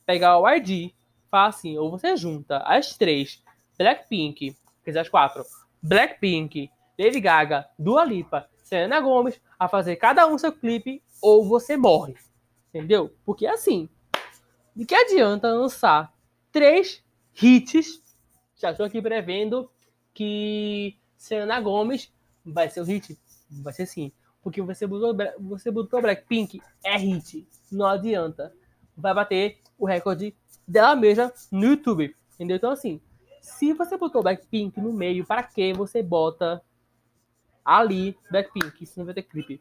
pegar 0.06 0.38
o 0.38 0.48
ID, 0.48 0.92
falar 1.30 1.46
assim, 1.48 1.76
ou 1.76 1.90
você 1.90 2.16
junta 2.16 2.58
as 2.58 2.96
três, 2.96 3.42
Blackpink, 3.78 4.56
quer 4.84 4.90
dizer, 4.90 5.00
as 5.00 5.08
quatro, 5.08 5.44
Blackpink, 5.82 6.70
Lady 6.98 7.20
Gaga, 7.20 7.68
Dua 7.78 8.04
Lipa, 8.04 8.48
Selena 8.62 9.00
Gomes, 9.00 9.40
a 9.58 9.68
fazer 9.68 9.96
cada 9.96 10.26
um 10.26 10.38
seu 10.38 10.52
clipe, 10.52 11.02
ou 11.20 11.44
você 11.44 11.76
morre. 11.76 12.14
Entendeu? 12.68 13.14
Porque 13.24 13.46
assim, 13.46 13.88
de 14.74 14.84
que 14.84 14.94
adianta 14.94 15.52
lançar 15.52 16.12
três 16.50 17.03
hits? 17.40 18.02
Já 18.56 18.70
estou 18.70 18.86
aqui 18.86 19.00
prevendo 19.02 19.70
que 20.12 20.96
Selena 21.16 21.60
Gomes 21.60 22.12
vai 22.44 22.68
ser 22.68 22.80
o 22.80 22.84
hit. 22.84 23.18
Vai 23.50 23.72
ser 23.72 23.86
sim. 23.86 24.12
Porque 24.42 24.60
você 24.60 24.86
botou, 24.86 25.16
você 25.40 25.70
botou 25.70 26.02
Blackpink, 26.02 26.60
é 26.84 26.96
hit. 26.96 27.48
Não 27.72 27.86
adianta. 27.86 28.54
Vai 28.96 29.14
bater 29.14 29.58
o 29.78 29.86
recorde 29.86 30.36
dela 30.68 30.94
mesma 30.94 31.32
no 31.50 31.64
YouTube. 31.64 32.14
Entendeu? 32.34 32.56
Então, 32.56 32.70
assim, 32.70 33.00
se 33.40 33.72
você 33.72 33.96
botou 33.96 34.22
Blackpink 34.22 34.80
no 34.80 34.92
meio, 34.92 35.26
para 35.26 35.42
que 35.42 35.72
você 35.72 36.02
bota 36.02 36.62
ali 37.64 38.16
Blackpink? 38.30 38.86
Se 38.86 38.98
não 38.98 39.06
vai 39.06 39.14
ter 39.14 39.22
clipe. 39.22 39.60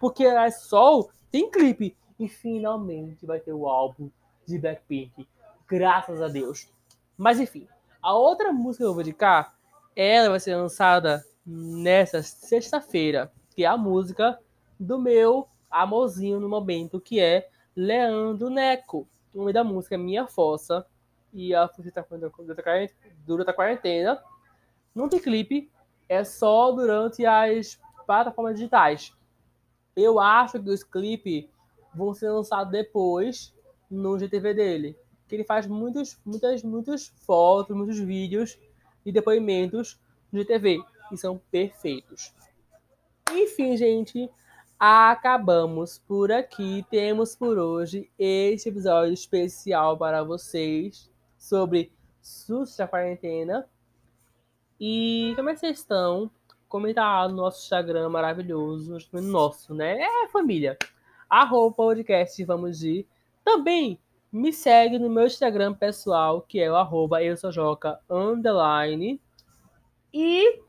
Porque 0.00 0.24
a 0.26 0.50
Sol 0.50 1.10
tem 1.30 1.50
clipe. 1.50 1.96
E 2.18 2.28
finalmente 2.28 3.26
vai 3.26 3.38
ter 3.38 3.52
o 3.52 3.68
álbum 3.68 4.10
de 4.46 4.58
Blackpink. 4.58 5.28
Graças 5.68 6.22
a 6.22 6.28
Deus. 6.28 6.68
Mas 7.16 7.40
enfim, 7.40 7.66
a 8.02 8.14
outra 8.14 8.52
música 8.52 8.84
que 8.84 8.88
eu 8.88 8.92
vou 8.92 9.02
indicar, 9.02 9.54
ela 9.94 10.30
vai 10.30 10.40
ser 10.40 10.54
lançada 10.56 11.24
nessa 11.44 12.22
sexta-feira, 12.22 13.32
que 13.54 13.64
é 13.64 13.66
a 13.66 13.76
música 13.76 14.38
do 14.78 14.98
meu 14.98 15.48
amorzinho 15.70 16.40
no 16.40 16.48
momento, 16.48 17.00
que 17.00 17.20
é 17.20 17.48
Leandro 17.74 18.50
Neco. 18.50 19.06
O 19.34 19.38
nome 19.38 19.52
da 19.52 19.62
música 19.62 19.94
é 19.94 19.98
Minha 19.98 20.26
Fossa. 20.26 20.86
E 21.32 21.54
a 21.54 21.68
está 21.84 22.04
durante 23.26 23.50
a 23.50 23.52
quarentena. 23.52 24.22
Não 24.94 25.08
tem 25.08 25.20
clipe, 25.20 25.70
é 26.08 26.24
só 26.24 26.72
durante 26.72 27.26
as 27.26 27.78
plataformas 28.06 28.54
digitais. 28.54 29.12
Eu 29.94 30.18
acho 30.18 30.62
que 30.62 30.70
os 30.70 30.82
clipes 30.82 31.46
vão 31.94 32.14
ser 32.14 32.30
lançados 32.30 32.72
depois 32.72 33.54
no 33.90 34.18
GTV 34.18 34.54
dele. 34.54 34.98
Que 35.28 35.34
ele 35.34 35.44
faz 35.44 35.66
muitos, 35.66 36.18
muitas, 36.24 36.62
muitas 36.62 37.08
fotos, 37.26 37.76
muitos 37.76 37.98
vídeos 37.98 38.58
e 39.04 39.12
depoimentos 39.12 39.98
no 40.30 40.40
GTV. 40.40 40.80
E 41.12 41.16
são 41.16 41.40
perfeitos. 41.50 42.32
Enfim, 43.32 43.76
gente, 43.76 44.30
acabamos 44.78 45.98
por 45.98 46.30
aqui. 46.30 46.84
Temos 46.90 47.34
por 47.34 47.58
hoje 47.58 48.10
este 48.18 48.68
episódio 48.68 49.12
especial 49.12 49.96
para 49.96 50.22
vocês 50.22 51.10
sobre 51.36 51.92
susto 52.20 52.78
da 52.78 52.88
quarentena. 52.88 53.68
E 54.80 55.32
como 55.36 55.50
é 55.50 55.54
que 55.54 55.60
vocês 55.60 55.78
estão? 55.78 56.30
Comenta 56.68 57.00
lá 57.00 57.28
no 57.28 57.36
nosso 57.36 57.62
Instagram 57.62 58.08
maravilhoso, 58.08 58.98
nosso, 59.12 59.74
né? 59.74 59.98
É 60.00 60.28
família. 60.28 60.76
Arroba 61.28 61.74
podcast 61.74 62.44
Vamos 62.44 62.78
de. 62.78 63.06
Também 63.44 63.98
me 64.36 64.52
segue 64.52 64.98
no 64.98 65.08
meu 65.08 65.26
Instagram 65.26 65.72
pessoal, 65.72 66.42
que 66.42 66.60
é 66.60 66.70
o 66.70 66.76
arroba 66.76 67.22
eu 67.22 67.36
sou 67.38 67.50
Joca, 67.50 67.98
underline. 68.08 69.18
E 70.12 70.60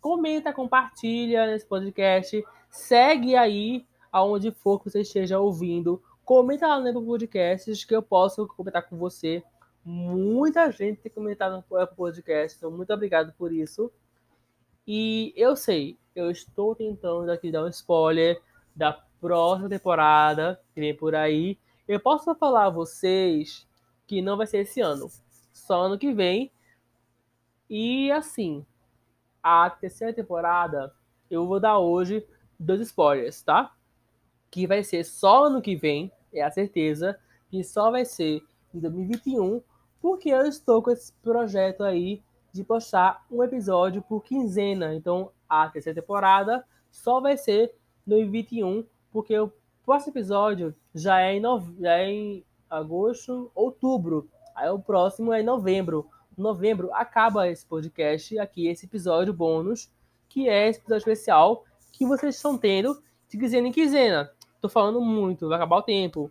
comenta, 0.00 0.52
compartilha 0.52 1.46
nesse 1.46 1.64
podcast. 1.64 2.44
Segue 2.68 3.36
aí 3.36 3.86
aonde 4.10 4.50
for 4.50 4.80
que 4.80 4.90
você 4.90 5.02
esteja 5.02 5.38
ouvindo. 5.38 6.02
Comenta 6.24 6.66
lá 6.66 6.80
no 6.80 6.88
Apple 6.88 7.04
Podcasts 7.04 7.84
que 7.84 7.94
eu 7.94 8.02
posso 8.02 8.44
comentar 8.48 8.82
com 8.88 8.96
você. 8.96 9.40
Muita 9.84 10.68
gente 10.72 11.00
tem 11.00 11.12
comentado 11.12 11.64
no 11.70 11.86
Podcast, 11.86 12.58
então 12.58 12.72
muito 12.72 12.92
obrigado 12.92 13.32
por 13.38 13.52
isso. 13.52 13.88
E 14.84 15.32
eu 15.36 15.54
sei, 15.54 15.96
eu 16.12 16.28
estou 16.28 16.74
tentando 16.74 17.30
aqui 17.30 17.52
dar 17.52 17.62
um 17.62 17.68
spoiler 17.68 18.42
da 18.74 19.00
próxima 19.20 19.68
temporada 19.68 20.60
que 20.74 20.80
vem 20.80 20.94
por 20.94 21.14
aí. 21.14 21.56
Eu 21.88 22.00
posso 22.00 22.34
falar 22.34 22.66
a 22.66 22.70
vocês 22.70 23.66
que 24.06 24.20
não 24.20 24.36
vai 24.36 24.46
ser 24.46 24.58
esse 24.58 24.80
ano, 24.80 25.08
só 25.52 25.82
ano 25.82 25.98
que 25.98 26.12
vem. 26.12 26.50
E 27.70 28.10
assim, 28.10 28.66
a 29.42 29.70
terceira 29.70 30.12
temporada 30.12 30.92
eu 31.30 31.46
vou 31.46 31.60
dar 31.60 31.78
hoje 31.78 32.26
dois 32.58 32.80
spoilers, 32.80 33.42
tá? 33.42 33.72
Que 34.50 34.66
vai 34.66 34.82
ser 34.82 35.04
só 35.04 35.44
ano 35.44 35.62
que 35.62 35.76
vem, 35.76 36.10
é 36.32 36.42
a 36.42 36.50
certeza, 36.50 37.18
que 37.48 37.62
só 37.62 37.90
vai 37.90 38.04
ser 38.04 38.42
em 38.74 38.80
2021, 38.80 39.62
porque 40.00 40.30
eu 40.30 40.42
estou 40.42 40.82
com 40.82 40.90
esse 40.90 41.12
projeto 41.14 41.84
aí 41.84 42.22
de 42.52 42.64
postar 42.64 43.24
um 43.30 43.42
episódio 43.42 44.02
por 44.02 44.22
quinzena. 44.22 44.94
Então, 44.94 45.30
a 45.48 45.68
terceira 45.68 46.00
temporada 46.00 46.64
só 46.90 47.20
vai 47.20 47.36
ser 47.36 47.74
2021, 48.06 48.84
porque 49.12 49.38
o 49.38 49.52
próximo 49.86 50.12
episódio 50.12 50.74
já 50.92 51.20
é 51.20 51.36
em, 51.36 51.40
nove... 51.40 51.80
já 51.80 51.92
é 51.92 52.10
em 52.10 52.44
agosto, 52.68 53.52
outubro. 53.54 54.28
Aí 54.54 54.68
o 54.68 54.80
próximo 54.80 55.32
é 55.32 55.40
em 55.40 55.44
novembro. 55.44 56.10
Novembro 56.36 56.92
acaba 56.92 57.48
esse 57.48 57.64
podcast 57.64 58.36
aqui, 58.38 58.66
esse 58.66 58.84
episódio 58.84 59.32
bônus, 59.32 59.90
que 60.28 60.48
é 60.48 60.68
esse 60.68 60.80
episódio 60.80 60.98
especial 60.98 61.64
que 61.92 62.04
vocês 62.04 62.34
estão 62.34 62.58
tendo 62.58 63.00
de 63.28 63.38
quinzena 63.38 63.68
em 63.68 63.72
quinzena. 63.72 64.30
Tô 64.60 64.68
falando 64.68 65.00
muito, 65.00 65.48
vai 65.48 65.56
acabar 65.56 65.76
o 65.76 65.82
tempo. 65.82 66.30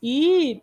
E 0.00 0.62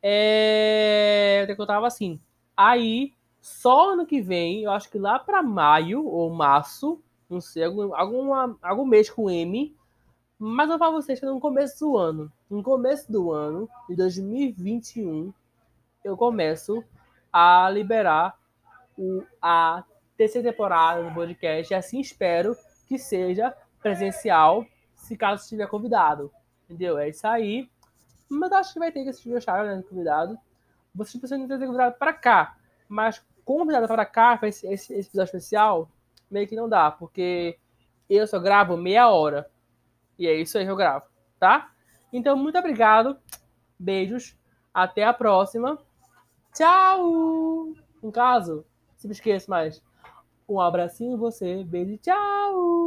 é, 0.00 1.40
até 1.42 1.54
que 1.54 1.60
eu 1.60 1.66
tava 1.66 1.88
assim. 1.88 2.20
Aí, 2.56 3.12
só 3.40 3.92
ano 3.92 4.06
que 4.06 4.22
vem, 4.22 4.62
eu 4.62 4.70
acho 4.70 4.88
que 4.88 4.98
lá 4.98 5.18
para 5.18 5.42
maio 5.42 6.06
ou 6.06 6.30
março, 6.30 7.02
não 7.28 7.40
sei, 7.40 7.64
algum, 7.64 7.94
alguma, 7.94 8.56
algum 8.62 8.86
mês 8.86 9.10
com 9.10 9.28
M, 9.28 9.76
mas 10.38 10.70
eu 10.70 10.78
falo 10.78 10.92
pra 10.92 11.02
vocês 11.02 11.18
que 11.18 11.26
no 11.26 11.40
começo 11.40 11.78
do 11.80 11.96
ano, 11.96 12.32
no 12.50 12.62
começo 12.62 13.10
do 13.10 13.32
ano 13.32 13.68
de 13.88 13.96
2021, 13.96 15.32
eu 16.04 16.16
começo 16.16 16.84
a 17.32 17.68
liberar 17.70 18.38
o, 18.96 19.22
a 19.40 19.84
terceira 20.16 20.50
temporada 20.50 21.02
do 21.02 21.14
podcast. 21.14 21.72
E 21.72 21.76
assim 21.76 22.00
espero 22.00 22.56
que 22.86 22.98
seja 22.98 23.54
presencial, 23.82 24.64
se 24.94 25.16
caso 25.16 25.42
estiver 25.42 25.66
convidado. 25.68 26.30
Entendeu? 26.64 26.98
É 26.98 27.08
isso 27.08 27.26
aí. 27.26 27.68
Mas 28.28 28.52
acho 28.52 28.72
que 28.72 28.78
vai 28.78 28.90
ter 28.90 29.04
que 29.04 29.10
assistir 29.10 29.32
o 29.32 29.40
Charles, 29.40 29.76
né, 29.76 29.84
convidado. 29.88 30.38
Vocês 30.94 31.20
precisam 31.20 31.46
ter 31.46 31.66
convidado 31.66 31.96
para 31.98 32.12
cá. 32.12 32.56
Mas 32.88 33.24
convidado 33.44 33.86
para 33.86 34.04
cá, 34.04 34.36
para 34.36 34.48
esse, 34.48 34.66
esse, 34.66 34.92
esse 34.92 35.08
episódio 35.08 35.36
especial, 35.36 35.88
meio 36.30 36.48
que 36.48 36.56
não 36.56 36.68
dá, 36.68 36.90
porque 36.90 37.56
eu 38.10 38.26
só 38.26 38.38
gravo 38.38 38.76
meia 38.76 39.08
hora. 39.08 39.48
E 40.18 40.26
é 40.26 40.34
isso 40.34 40.56
aí 40.56 40.64
que 40.64 40.70
eu 40.70 40.76
gravo, 40.76 41.06
tá? 41.38 41.70
Então, 42.12 42.36
muito 42.36 42.58
obrigado. 42.58 43.18
Beijos. 43.78 44.36
Até 44.72 45.04
a 45.04 45.12
próxima. 45.12 45.78
Tchau! 46.54 47.72
Um 48.02 48.10
caso, 48.10 48.64
se 48.96 49.06
me 49.06 49.12
esqueça 49.12 49.50
mais. 49.50 49.82
Um 50.48 50.60
abracinho 50.60 51.14
em 51.14 51.18
você. 51.18 51.64
Beijo. 51.64 51.98
Tchau! 51.98 52.85